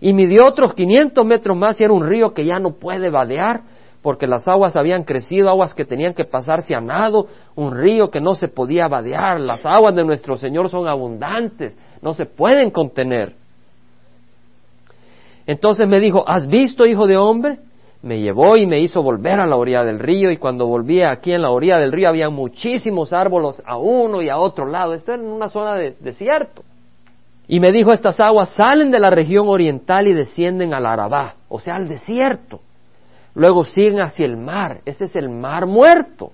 [0.00, 3.62] Y midió otros 500 metros más y era un río que ya no puede vadear
[4.02, 8.20] porque las aguas habían crecido, aguas que tenían que pasarse a nado, un río que
[8.20, 9.40] no se podía vadear.
[9.40, 13.34] Las aguas de nuestro Señor son abundantes, no se pueden contener.
[15.46, 17.58] Entonces me dijo, ¿has visto, hijo de hombre?
[18.02, 21.32] me llevó y me hizo volver a la orilla del río y cuando volví aquí
[21.32, 24.94] en la orilla del río había muchísimos árboles a uno y a otro lado.
[24.94, 26.62] Esto era en una zona de desierto.
[27.48, 31.58] Y me dijo, estas aguas salen de la región oriental y descienden al Arabá, o
[31.58, 32.60] sea, al desierto.
[33.38, 36.32] Luego siguen hacia el mar, este es el mar muerto.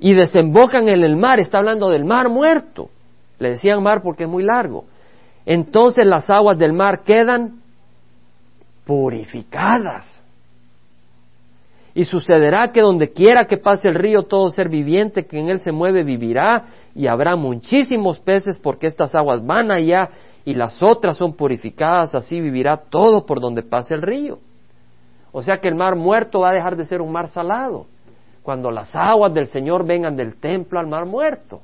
[0.00, 2.90] Y desembocan en el mar, está hablando del mar muerto.
[3.38, 4.86] Le decían mar porque es muy largo.
[5.46, 7.60] Entonces las aguas del mar quedan
[8.84, 10.24] purificadas
[11.94, 15.60] y sucederá que donde quiera que pase el río, todo ser viviente que en él
[15.60, 20.10] se mueve vivirá, y habrá muchísimos peces porque estas aguas van allá
[20.44, 24.40] y las otras son purificadas, así vivirá todo por donde pase el río.
[25.38, 27.86] O sea que el mar muerto va a dejar de ser un mar salado,
[28.42, 31.60] cuando las aguas del Señor vengan del templo al mar muerto.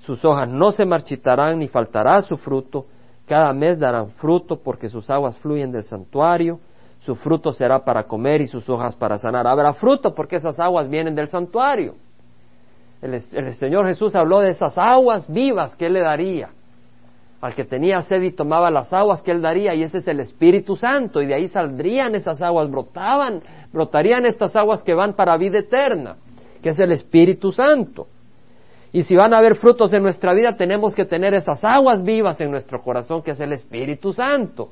[0.00, 2.86] Sus hojas no se marchitarán ni faltará su fruto,
[3.26, 6.60] cada mes darán fruto porque sus aguas fluyen del santuario
[7.04, 9.46] su fruto será para comer y sus hojas para sanar.
[9.46, 11.96] Habrá fruto porque esas aguas vienen del santuario.
[13.02, 16.48] El, Señor Jesús habló de esas aguas vivas que Él le daría.
[17.44, 20.18] Al que tenía sed y tomaba las aguas que Él daría, y ese es el
[20.18, 25.36] Espíritu Santo, y de ahí saldrían esas aguas, brotaban, brotarían estas aguas que van para
[25.36, 26.16] vida eterna,
[26.62, 28.06] que es el Espíritu Santo.
[28.94, 32.40] Y si van a haber frutos en nuestra vida, tenemos que tener esas aguas vivas
[32.40, 34.70] en nuestro corazón, que es el Espíritu Santo.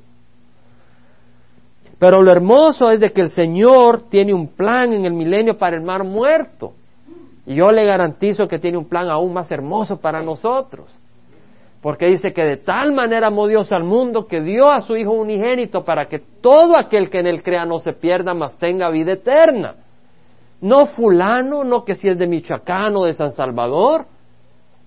[1.99, 5.77] Pero lo hermoso es de que el Señor tiene un plan en el milenio para
[5.77, 6.73] el mar muerto.
[7.45, 11.02] Y yo le garantizo que tiene un plan aún más hermoso para nosotros.
[11.83, 15.11] Porque dice que de tal manera amó Dios al mundo que dio a su Hijo
[15.11, 19.15] unigénito para que todo aquel que en él crea no se pierda, mas tenga vida
[19.15, 19.75] eterna.
[20.61, 24.07] No fulano, no que si es de Michoacán o de San Salvador.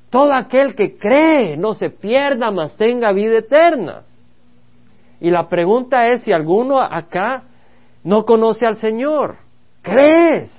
[0.09, 4.03] Todo aquel que cree no se pierda, mas tenga vida eterna.
[5.19, 7.43] Y la pregunta es si alguno acá
[8.05, 9.35] no conoce al Señor.
[9.81, 10.49] ¿Crees?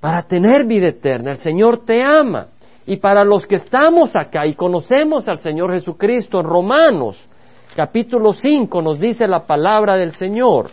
[0.00, 1.32] Para tener vida eterna.
[1.32, 2.46] El Señor te ama.
[2.86, 7.28] Y para los que estamos acá y conocemos al Señor Jesucristo, en Romanos
[7.74, 10.70] capítulo 5 nos dice la palabra del Señor.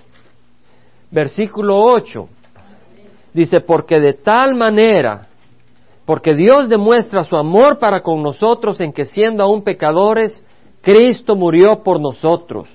[1.11, 2.27] Versículo 8.
[3.33, 5.27] Dice, porque de tal manera,
[6.05, 10.43] porque Dios demuestra su amor para con nosotros en que siendo aún pecadores,
[10.81, 12.67] Cristo murió por nosotros.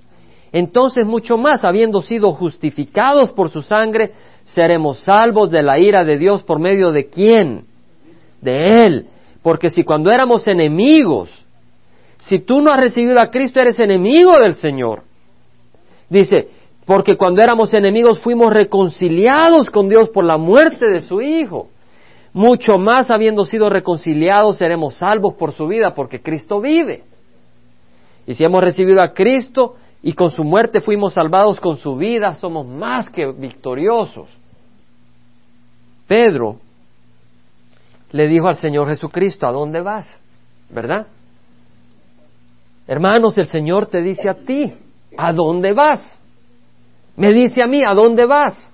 [0.53, 4.12] Entonces mucho más, habiendo sido justificados por su sangre,
[4.44, 7.64] seremos salvos de la ira de Dios por medio de quién?
[8.40, 9.09] De Él.
[9.44, 11.28] Porque si cuando éramos enemigos,
[12.16, 15.02] si tú no has recibido a Cristo, eres enemigo del Señor.
[16.09, 16.48] Dice,
[16.87, 21.68] porque cuando éramos enemigos fuimos reconciliados con Dios por la muerte de su Hijo.
[22.33, 27.04] Mucho más habiendo sido reconciliados seremos salvos por su vida porque Cristo vive.
[28.26, 32.35] Y si hemos recibido a Cristo y con su muerte fuimos salvados con su vida,
[32.35, 34.30] somos más que victoriosos.
[36.09, 36.63] Pedro
[38.14, 40.07] le dijo al Señor Jesucristo, ¿a dónde vas?
[40.70, 41.09] ¿Verdad?
[42.87, 44.72] Hermanos, el Señor te dice a ti,
[45.18, 46.16] ¿a dónde vas?
[47.16, 48.72] Me dice a mí, ¿a dónde vas?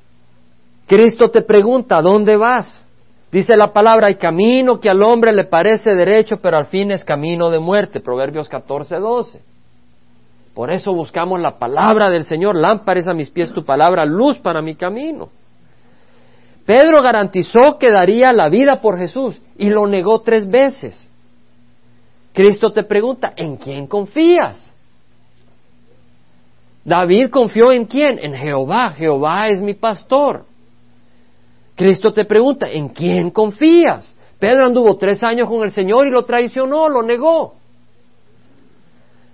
[0.87, 2.85] Cristo te pregunta, ¿a dónde vas?
[3.33, 7.03] Dice la palabra, hay camino que al hombre le parece derecho, pero al fin es
[7.03, 8.01] camino de muerte.
[8.01, 9.41] Proverbios 14, 12.
[10.53, 12.57] Por eso buscamos la palabra del Señor.
[12.57, 15.31] Lámpares a mis pies tu palabra, luz para mi camino.
[16.71, 21.11] Pedro garantizó que daría la vida por Jesús y lo negó tres veces.
[22.33, 24.73] Cristo te pregunta, ¿en quién confías?
[26.85, 28.21] David confió en quién?
[28.23, 28.91] En Jehová.
[28.91, 30.45] Jehová es mi pastor.
[31.75, 34.17] Cristo te pregunta, ¿en quién confías?
[34.39, 37.55] Pedro anduvo tres años con el Señor y lo traicionó, lo negó.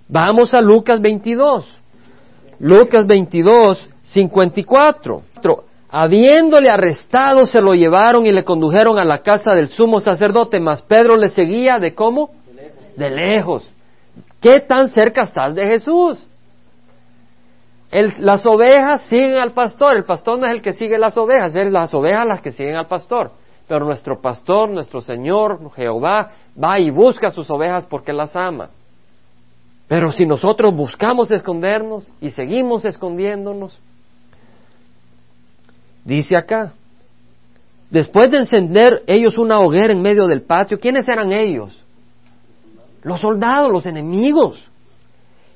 [0.07, 1.81] Vamos a Lucas 22.
[2.61, 5.26] Lucas 22, 54.
[5.89, 10.81] Habiéndole arrestado, se lo llevaron y le condujeron a la casa del sumo sacerdote, mas
[10.81, 12.31] Pedro le seguía de cómo?
[12.97, 13.69] De lejos.
[14.41, 16.27] ¿Qué tan cerca estás de Jesús?
[18.19, 21.71] las ovejas siguen al pastor, el pastor no es el que sigue las ovejas, es
[21.71, 23.31] las ovejas las que siguen al pastor.
[23.67, 28.69] Pero nuestro pastor, nuestro Señor, Jehová, va y busca sus ovejas porque las ama.
[29.87, 33.79] Pero si nosotros buscamos escondernos y seguimos escondiéndonos,
[36.07, 36.73] dice acá,
[37.91, 41.83] después de encender ellos una hoguera en medio del patio, ¿quiénes eran ellos?
[43.03, 44.67] Los soldados, los enemigos.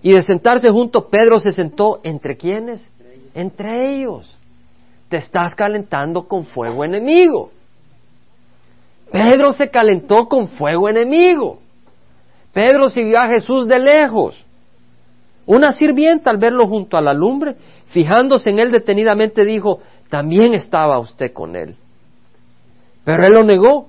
[0.03, 2.89] Y de sentarse junto, Pedro se sentó entre quiénes?
[3.33, 4.37] Entre ellos.
[5.09, 7.51] Te estás calentando con fuego enemigo.
[9.11, 11.59] Pedro se calentó con fuego enemigo.
[12.53, 14.43] Pedro siguió a Jesús de lejos.
[15.45, 17.55] Una sirvienta al verlo junto a la lumbre,
[17.87, 19.79] fijándose en él detenidamente, dijo,
[20.11, 21.75] también estaba usted con él.
[23.03, 23.87] Pero él lo negó.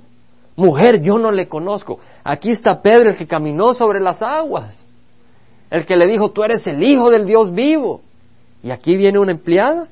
[0.57, 1.99] Mujer, yo no le conozco.
[2.25, 4.87] Aquí está Pedro el que caminó sobre las aguas
[5.73, 8.03] el que le dijo, tú eres el hijo del Dios vivo.
[8.63, 9.89] Y aquí viene una empleada,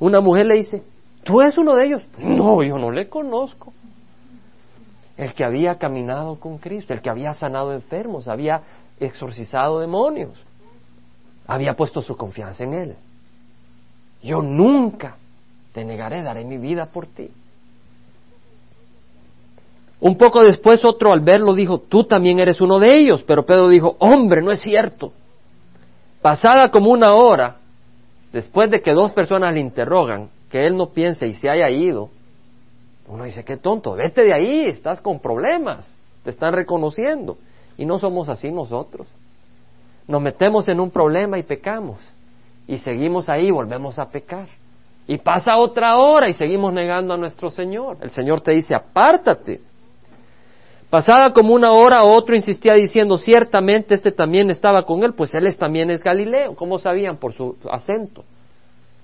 [0.00, 0.82] una mujer le dice,
[1.22, 2.02] ¿tú eres uno de ellos?
[2.18, 3.72] No, yo no le conozco.
[5.16, 8.62] El que había caminado con Cristo, el que había sanado enfermos, había
[8.98, 10.32] exorcizado demonios,
[11.46, 12.96] había puesto su confianza en Él.
[14.24, 15.14] Yo nunca
[15.72, 17.30] te negaré, daré mi vida por ti.
[20.00, 23.68] Un poco después otro al verlo dijo, tú también eres uno de ellos, pero Pedro
[23.68, 25.12] dijo, hombre, no es cierto.
[26.22, 27.56] Pasada como una hora,
[28.32, 32.08] después de que dos personas le interrogan, que él no piense y se haya ido,
[33.08, 35.92] uno dice, qué tonto, vete de ahí, estás con problemas,
[36.24, 37.36] te están reconociendo.
[37.76, 39.06] Y no somos así nosotros.
[40.06, 41.98] Nos metemos en un problema y pecamos.
[42.68, 44.48] Y seguimos ahí y volvemos a pecar.
[45.10, 47.96] Y pasa otra hora y seguimos negando a nuestro Señor.
[48.00, 49.60] El Señor te dice, apártate.
[50.88, 55.52] Pasada como una hora, otro insistía diciendo, ciertamente este también estaba con él, pues él
[55.56, 56.54] también es Galileo.
[56.54, 57.16] ¿Cómo sabían?
[57.16, 58.22] Por su acento.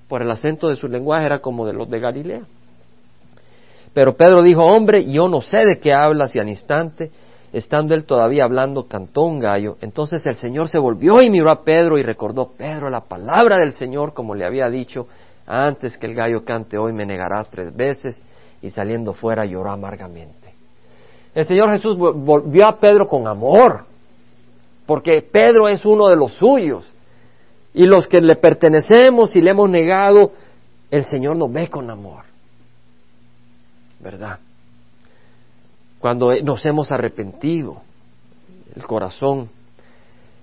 [0.06, 2.42] Por el acento de su lenguaje era como de los de Galilea.
[3.92, 7.10] Pero Pedro dijo, hombre, yo no sé de qué hablas y al instante,
[7.52, 9.76] estando él todavía hablando, cantó un gallo.
[9.80, 13.72] Entonces el Señor se volvió y miró a Pedro y recordó, Pedro, la palabra del
[13.72, 15.08] Señor, como le había dicho,
[15.46, 18.20] antes que el gallo cante hoy me negará tres veces,
[18.62, 20.54] y saliendo fuera lloró amargamente.
[21.34, 23.84] El Señor Jesús volvió a Pedro con amor,
[24.86, 26.90] porque Pedro es uno de los suyos.
[27.74, 30.32] Y los que le pertenecemos y le hemos negado,
[30.90, 32.24] el Señor nos ve con amor.
[34.00, 34.38] ¿Verdad?
[35.98, 37.82] Cuando nos hemos arrepentido,
[38.74, 39.50] el corazón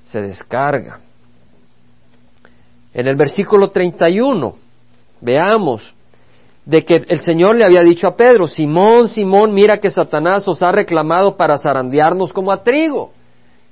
[0.06, 0.99] se descarga.
[2.93, 4.56] En el versículo 31,
[5.24, 5.94] veamos
[6.66, 10.62] de que el Señor le había dicho a Pedro, Simón, Simón, mira que Satanás os
[10.62, 13.12] ha reclamado para zarandearnos como a trigo.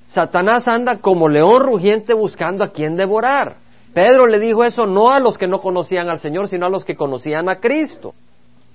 [0.08, 3.56] Satanás anda como león rugiente buscando a quien devorar.
[3.94, 6.84] Pedro le dijo eso no a los que no conocían al Señor, sino a los
[6.84, 8.14] que conocían a Cristo.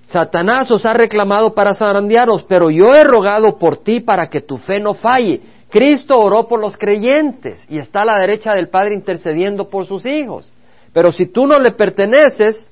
[0.05, 4.57] Satanás os ha reclamado para zarandearos, pero yo he rogado por ti para que tu
[4.57, 5.41] fe no falle.
[5.69, 10.05] Cristo oró por los creyentes y está a la derecha del Padre intercediendo por sus
[10.05, 10.51] hijos.
[10.93, 12.69] Pero si tú no le perteneces,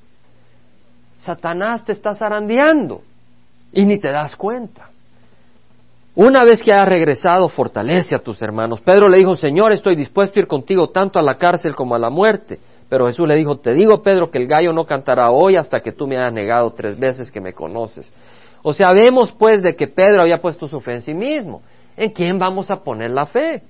[1.18, 3.02] Satanás te está zarandeando
[3.72, 4.90] y ni te das cuenta.
[6.14, 8.80] Una vez que hayas regresado, fortalece a tus hermanos.
[8.80, 11.98] Pedro le dijo, Señor, estoy dispuesto a ir contigo tanto a la cárcel como a
[11.98, 12.58] la muerte.
[12.88, 15.92] Pero Jesús le dijo, te digo, Pedro, que el gallo no cantará hoy hasta que
[15.92, 18.10] tú me hayas negado tres veces que me conoces.
[18.62, 21.62] O sea, vemos pues de que Pedro había puesto su fe en sí mismo.
[21.96, 23.62] ¿En quién vamos a poner la fe?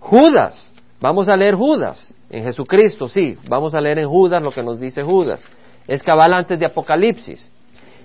[0.00, 0.71] Judas.
[1.02, 2.14] Vamos a leer Judas.
[2.30, 3.36] En Jesucristo, sí.
[3.48, 5.44] Vamos a leer en Judas lo que nos dice Judas.
[5.88, 7.50] Es cabal antes de Apocalipsis.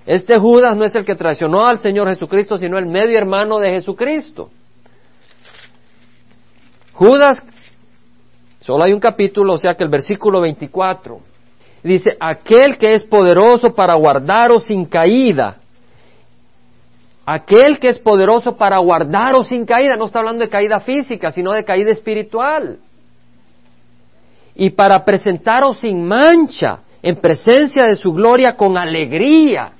[0.08, 3.72] Este Judas no es el que traicionó al Señor Jesucristo, sino el medio hermano de
[3.72, 4.50] Jesucristo.
[6.93, 7.45] Judas,
[8.60, 11.20] solo hay un capítulo, o sea que el versículo 24
[11.84, 15.58] dice, aquel que es poderoso para guardaros sin caída
[17.30, 21.52] Aquel que es poderoso para guardaros sin caída, no está hablando de caída física, sino
[21.52, 22.80] de caída espiritual.
[24.58, 29.72] Y para presentaros sin mancha, en presencia de su gloria, con alegría.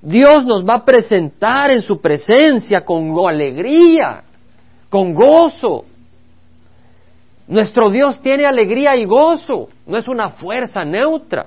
[0.00, 4.22] Dios nos va a presentar en su presencia con alegría,
[4.88, 5.84] con gozo.
[7.48, 11.46] Nuestro Dios tiene alegría y gozo, no es una fuerza neutra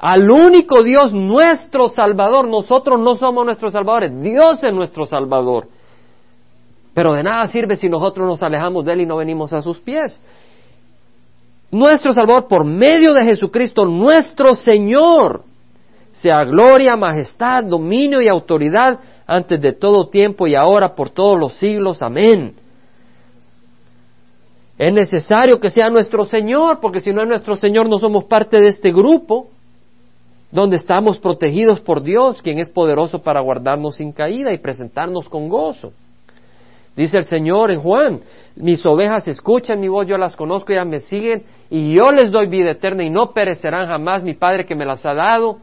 [0.00, 2.48] al único Dios, nuestro Salvador.
[2.48, 5.68] Nosotros no somos nuestros salvadores, Dios es nuestro Salvador.
[6.94, 9.78] Pero de nada sirve si nosotros nos alejamos de Él y no venimos a sus
[9.78, 10.20] pies.
[11.70, 15.44] Nuestro Salvador, por medio de Jesucristo, nuestro Señor,
[16.12, 21.54] sea gloria, majestad, dominio y autoridad antes de todo tiempo y ahora por todos los
[21.54, 22.02] siglos.
[22.02, 22.54] Amén.
[24.76, 28.58] Es necesario que sea nuestro Señor, porque si no es nuestro Señor no somos parte
[28.58, 29.48] de este grupo
[30.50, 35.48] donde estamos protegidos por Dios, quien es poderoso para guardarnos sin caída y presentarnos con
[35.48, 35.92] gozo.
[36.96, 38.20] Dice el Señor en Juan,
[38.56, 42.46] mis ovejas escuchan mi voz, yo las conozco, ellas me siguen, y yo les doy
[42.48, 44.22] vida eterna y no perecerán jamás.
[44.22, 45.58] Mi Padre que me las ha dado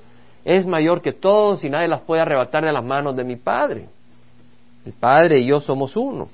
[0.46, 3.90] es mayor que todos y nadie las puede arrebatar de las manos de mi Padre.
[4.86, 6.30] El Padre y yo somos uno.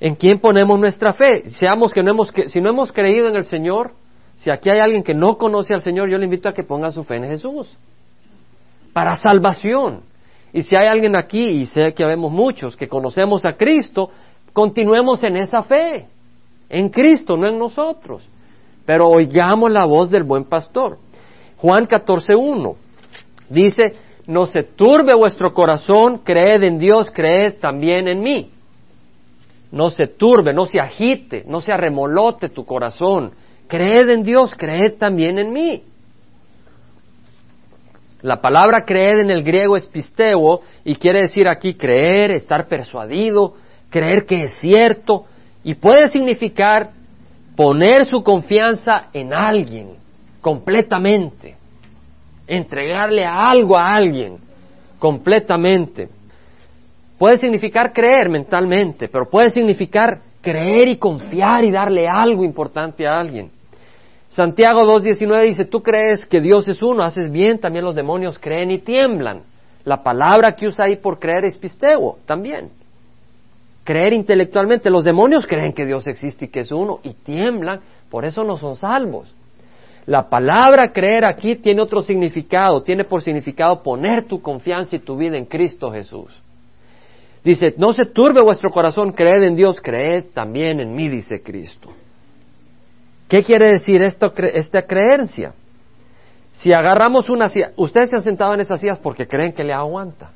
[0.00, 1.50] ¿En quién ponemos nuestra fe?
[1.50, 3.92] Seamos que no hemos, si no hemos creído en el Señor,
[4.34, 6.90] si aquí hay alguien que no conoce al Señor, yo le invito a que ponga
[6.90, 7.76] su fe en Jesús.
[8.94, 10.00] Para salvación.
[10.52, 14.10] Y si hay alguien aquí, y sé que vemos muchos, que conocemos a Cristo,
[14.52, 16.06] continuemos en esa fe.
[16.68, 18.26] En Cristo, no en nosotros.
[18.84, 20.98] Pero oigamos la voz del buen pastor.
[21.58, 22.74] Juan 14.1
[23.48, 23.94] dice,
[24.26, 28.50] no se turbe vuestro corazón, creed en Dios, creed también en mí.
[29.70, 33.32] No se turbe, no se agite, no se arremolote tu corazón
[33.70, 35.84] Creed en Dios, creed también en mí.
[38.22, 43.54] La palabra creed en el griego es pisteo y quiere decir aquí creer, estar persuadido,
[43.88, 45.24] creer que es cierto
[45.64, 46.90] y puede significar
[47.56, 49.96] poner su confianza en alguien
[50.40, 51.56] completamente,
[52.46, 54.38] entregarle algo a alguien
[54.98, 56.08] completamente.
[57.18, 63.18] Puede significar creer mentalmente, pero puede significar creer y confiar y darle algo importante a
[63.18, 63.50] alguien.
[64.30, 68.70] Santiago 2.19 dice, tú crees que Dios es uno, haces bien, también los demonios creen
[68.70, 69.42] y tiemblan.
[69.84, 72.70] La palabra que usa ahí por creer es pisteo, también.
[73.82, 74.88] Creer intelectualmente.
[74.88, 78.56] Los demonios creen que Dios existe y que es uno y tiemblan, por eso no
[78.56, 79.34] son salvos.
[80.06, 85.16] La palabra creer aquí tiene otro significado, tiene por significado poner tu confianza y tu
[85.16, 86.40] vida en Cristo Jesús.
[87.42, 91.90] Dice, no se turbe vuestro corazón, creed en Dios, creed también en mí, dice Cristo.
[93.30, 95.52] ¿Qué quiere decir esto, esta creencia?
[96.52, 99.72] Si agarramos una silla, ustedes se han sentado en esas sillas porque creen que le
[99.72, 100.32] aguanta.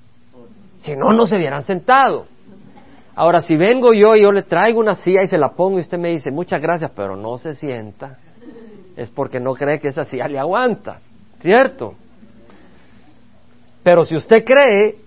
[0.78, 2.26] Si no, no se hubieran sentado.
[3.16, 5.80] Ahora, si vengo yo y yo le traigo una silla y se la pongo y
[5.80, 8.18] usted me dice, muchas gracias, pero no se sienta,
[8.96, 11.00] es porque no cree que esa silla le aguanta,
[11.40, 11.94] ¿cierto?
[13.82, 14.98] Pero si usted cree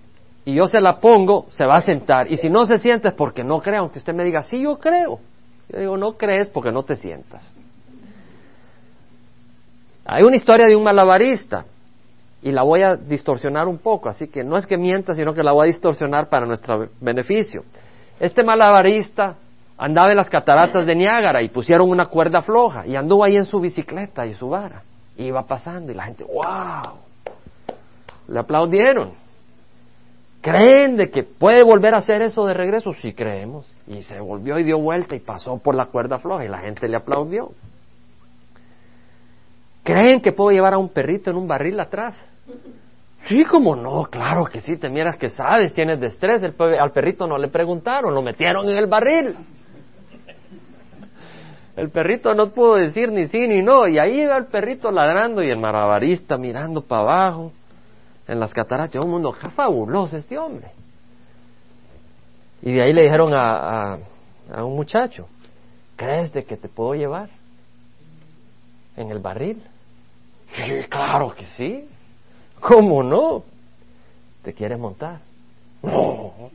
[0.44, 2.30] y yo se la pongo, se va a sentar.
[2.30, 4.78] Y si no se sienta es porque no cree, aunque usted me diga, sí, yo
[4.78, 5.20] creo.
[5.70, 7.50] Yo digo, no crees porque no te sientas.
[10.10, 11.66] Hay una historia de un malabarista
[12.40, 15.42] y la voy a distorsionar un poco, así que no es que mienta, sino que
[15.42, 17.62] la voy a distorsionar para nuestro beneficio.
[18.18, 19.36] Este malabarista
[19.76, 23.44] andaba en las cataratas de Niágara y pusieron una cuerda floja y anduvo ahí en
[23.44, 24.82] su bicicleta y su vara.
[25.14, 26.94] Y iba pasando y la gente, wow,
[28.28, 29.10] le aplaudieron.
[30.40, 32.94] ¿Creen de que puede volver a hacer eso de regreso?
[32.94, 33.70] Sí creemos.
[33.86, 36.88] Y se volvió y dio vuelta y pasó por la cuerda floja y la gente
[36.88, 37.50] le aplaudió.
[39.88, 42.22] ¿Creen que puedo llevar a un perrito en un barril atrás?
[43.22, 46.44] Sí, como no, claro que sí, te miras que sabes, tienes destreza.
[46.44, 49.34] El, al perrito no le preguntaron, lo metieron en el barril.
[51.74, 55.42] El perrito no pudo decir ni sí ni no, y ahí va el perrito ladrando
[55.42, 57.52] y el marabarista mirando para abajo
[58.26, 59.02] en las cataratas.
[59.02, 60.70] Un mundo fabuloso este hombre.
[62.60, 63.94] Y de ahí le dijeron a,
[64.52, 65.28] a, un muchacho,
[65.96, 67.30] ¿crees de que te puedo llevar
[68.94, 69.62] en el barril?
[70.88, 71.84] Claro que sí.
[72.60, 73.42] ¿Cómo no?
[74.42, 75.20] ¿Te quieres montar?
[75.82, 76.50] No.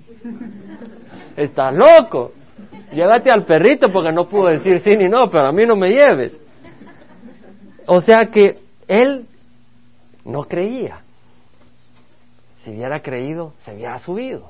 [1.38, 2.34] Está loco.
[2.92, 5.90] Llévate al perrito porque no pudo decir sí ni no, pero a mí no me
[5.90, 6.40] lleves.
[7.86, 9.26] O sea que él
[10.26, 11.02] no creía.
[12.58, 14.50] Si hubiera creído, se hubiera subido.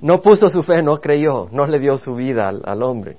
[0.00, 3.16] No puso su fe, no creyó, no le dio su vida al, hombre.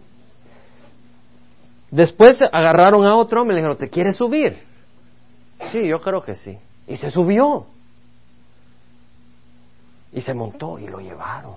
[1.91, 4.63] Después agarraron a otro hombre y le dijeron, ¿te quieres subir?
[5.71, 6.57] Sí, yo creo que sí.
[6.87, 7.65] Y se subió.
[10.13, 11.55] Y se montó y lo llevaron.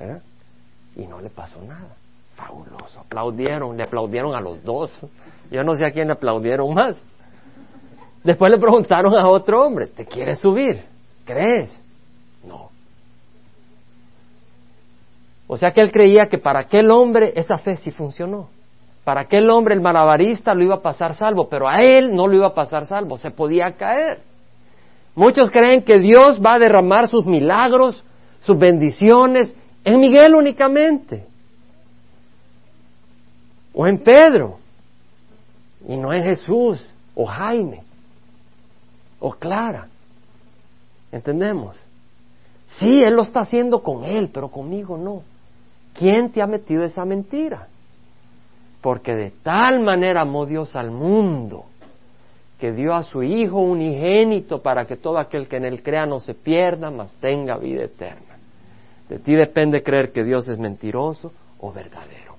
[0.00, 0.18] ¿Eh?
[0.96, 1.94] Y no le pasó nada.
[2.34, 3.00] Fabuloso.
[3.00, 4.98] Aplaudieron, le aplaudieron a los dos.
[5.50, 7.04] Yo no sé a quién le aplaudieron más.
[8.24, 10.84] Después le preguntaron a otro hombre, ¿te quieres subir?
[11.24, 11.80] ¿Crees?
[12.44, 12.70] No.
[15.46, 18.48] O sea que él creía que para aquel hombre esa fe sí funcionó.
[19.04, 22.36] Para aquel hombre el malabarista lo iba a pasar salvo, pero a él no lo
[22.36, 24.22] iba a pasar salvo, se podía caer.
[25.14, 28.04] Muchos creen que Dios va a derramar sus milagros,
[28.40, 31.26] sus bendiciones en Miguel únicamente,
[33.72, 34.58] o en Pedro,
[35.88, 37.82] y no en Jesús, o Jaime,
[39.18, 39.88] o Clara.
[41.10, 41.76] ¿Entendemos?
[42.68, 45.22] Sí, Él lo está haciendo con Él, pero conmigo no.
[45.94, 47.66] ¿Quién te ha metido esa mentira?
[48.80, 51.64] Porque de tal manera amó Dios al mundo
[52.58, 56.20] que dio a su Hijo unigénito para que todo aquel que en él crea no
[56.20, 58.36] se pierda, mas tenga vida eterna.
[59.08, 62.34] De ti depende creer que Dios es mentiroso o verdadero.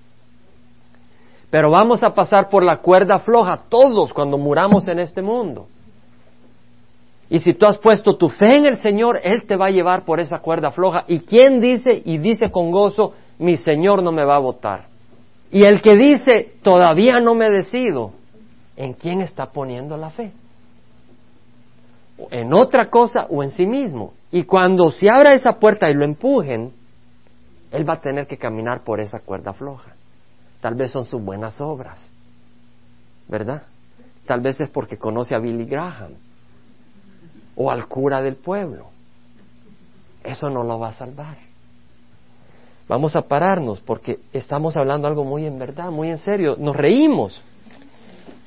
[1.49, 5.67] Pero vamos a pasar por la cuerda floja todos cuando muramos en este mundo.
[7.29, 10.05] Y si tú has puesto tu fe en el Señor, Él te va a llevar
[10.05, 11.03] por esa cuerda floja.
[11.07, 14.90] ¿Y quién dice y dice con gozo, mi Señor no me va a votar?
[15.51, 18.13] Y el que dice, todavía no me decido,
[18.77, 20.31] ¿en quién está poniendo la fe?
[22.29, 24.13] ¿En otra cosa o en sí mismo?
[24.31, 26.71] Y cuando se abra esa puerta y lo empujen,
[27.71, 29.93] él va a tener que caminar por esa cuerda floja.
[30.61, 31.99] Tal vez son sus buenas obras,
[33.27, 33.63] ¿verdad?
[34.25, 36.13] Tal vez es porque conoce a Billy Graham
[37.55, 38.89] o al cura del pueblo.
[40.23, 41.50] Eso no lo va a salvar.
[42.91, 46.57] Vamos a pararnos porque estamos hablando algo muy en verdad, muy en serio.
[46.59, 47.41] Nos reímos,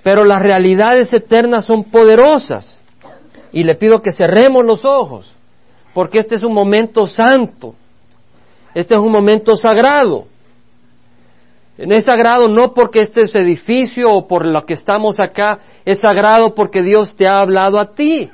[0.02, 2.78] pero las realidades eternas son poderosas.
[3.52, 5.34] Y le pido que cerremos los ojos
[5.94, 7.74] porque este es un momento santo,
[8.74, 10.26] este es un momento sagrado.
[11.78, 16.54] Es sagrado no porque este es edificio o por lo que estamos acá, es sagrado
[16.54, 18.30] porque Dios te ha hablado a ti.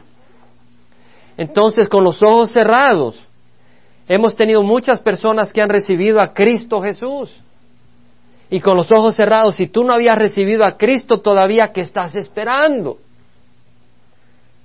[1.37, 3.30] Entonces, con los ojos cerrados,
[4.11, 7.33] hemos tenido muchas personas que han recibido a Cristo Jesús.
[8.51, 12.17] Y con los ojos cerrados, si tú no habías recibido a Cristo todavía, ¿qué estás
[12.17, 12.99] esperando?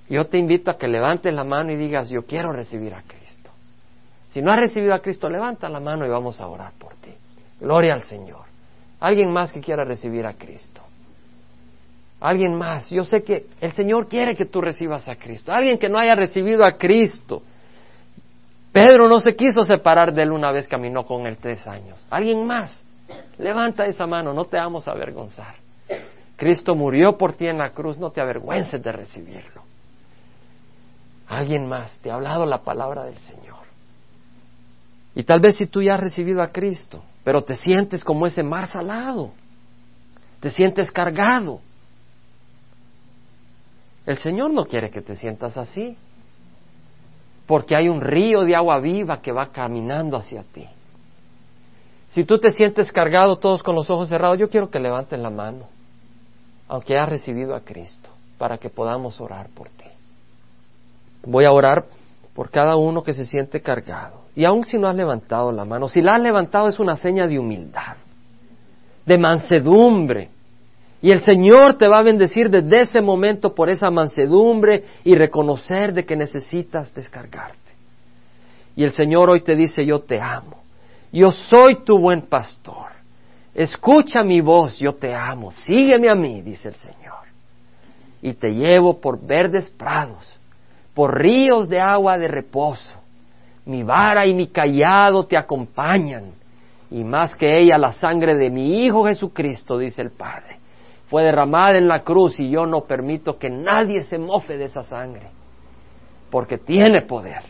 [0.08, 3.52] Yo te invito a que levantes la mano y digas, yo quiero recibir a Cristo.
[4.30, 7.12] Si no has recibido a Cristo, levanta la mano y vamos a orar por ti.
[7.60, 8.46] Gloria al Señor.
[8.98, 10.82] Alguien más que quiera recibir a Cristo.
[12.18, 12.90] Alguien más.
[12.90, 15.52] Yo sé que el Señor quiere que tú recibas a Cristo.
[15.52, 17.42] Alguien que no haya recibido a Cristo.
[18.76, 22.06] Pedro no se quiso separar de él una vez caminó con él tres años.
[22.10, 22.84] Alguien más.
[23.38, 25.54] Levanta esa mano, no te vamos a avergonzar.
[26.36, 29.62] Cristo murió por ti en la cruz, no te avergüences de recibirlo.
[31.26, 33.64] Alguien más te ha hablado la palabra del Señor.
[35.14, 38.42] Y tal vez si tú ya has recibido a Cristo, pero te sientes como ese
[38.42, 39.30] mar salado,
[40.40, 41.62] te sientes cargado.
[44.04, 45.96] El Señor no quiere que te sientas así,
[47.46, 50.66] porque hay un río de agua viva que va caminando hacia ti.
[52.08, 55.30] Si tú te sientes cargado todos con los ojos cerrados, yo quiero que levanten la
[55.30, 55.66] mano,
[56.68, 59.84] aunque hayas recibido a Cristo, para que podamos orar por ti.
[61.24, 61.84] Voy a orar
[62.34, 64.26] por cada uno que se siente cargado.
[64.34, 67.26] Y aun si no has levantado la mano, si la has levantado es una seña
[67.26, 67.96] de humildad,
[69.04, 70.30] de mansedumbre.
[71.06, 75.92] Y el Señor te va a bendecir desde ese momento por esa mansedumbre y reconocer
[75.92, 77.56] de que necesitas descargarte.
[78.74, 80.64] Y el Señor hoy te dice, yo te amo.
[81.12, 82.88] Yo soy tu buen pastor.
[83.54, 85.52] Escucha mi voz, yo te amo.
[85.52, 87.22] Sígueme a mí, dice el Señor.
[88.20, 90.40] Y te llevo por verdes prados
[90.92, 92.90] por ríos de agua de reposo.
[93.64, 96.32] Mi vara y mi callado te acompañan,
[96.90, 100.65] y más que ella la sangre de mi Hijo Jesucristo, dice el Padre.
[101.06, 104.82] Fue derramada en la cruz y yo no permito que nadie se mofe de esa
[104.82, 105.28] sangre,
[106.30, 107.42] porque tiene poder.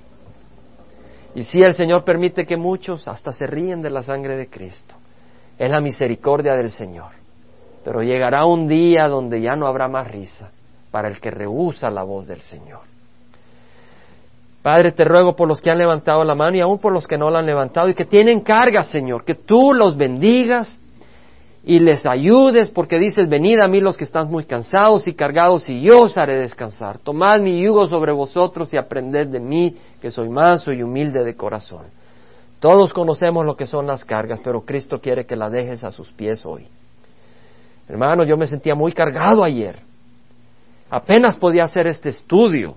[1.34, 4.94] Y si el Señor permite que muchos hasta se ríen de la sangre de Cristo,
[5.59, 7.12] es la misericordia del Señor.
[7.84, 10.50] Pero llegará un día donde ya no habrá más risa
[10.90, 12.80] para el que rehúsa la voz del Señor.
[14.62, 17.16] Padre, te ruego por los que han levantado la mano y aún por los que
[17.16, 20.80] no la han levantado y que tienen carga, Señor, que tú los bendigas
[21.67, 25.69] y les ayudes, porque dices, venid a mí los que están muy cansados y cargados
[25.69, 26.99] y yo os haré descansar.
[26.99, 31.35] Tomad mi yugo sobre vosotros y aprended de mí, que soy manso y humilde de
[31.35, 31.87] corazón.
[32.61, 36.11] Todos conocemos lo que son las cargas, pero Cristo quiere que las dejes a sus
[36.12, 36.67] pies hoy.
[37.89, 39.77] Hermano, yo me sentía muy cargado ayer.
[40.89, 42.77] Apenas podía hacer este estudio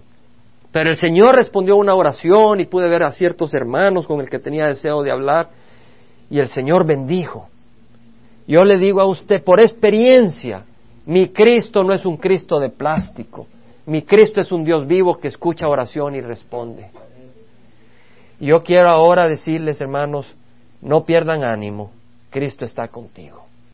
[0.72, 4.40] pero el Señor respondió una oración y pude ver a ciertos hermanos con el que
[4.40, 5.50] tenía deseo de hablar
[6.30, 7.50] y el Señor bendijo.
[8.50, 10.66] Yo le digo a usted, por experiencia,
[11.06, 13.46] mi Cristo no es un Cristo de plástico,
[13.86, 16.90] mi Cristo es un Dios vivo que escucha oración y responde.
[18.40, 20.34] Yo quiero ahora decirles, hermanos,
[20.82, 21.92] no pierdan ánimo,
[22.32, 23.49] Cristo está contigo.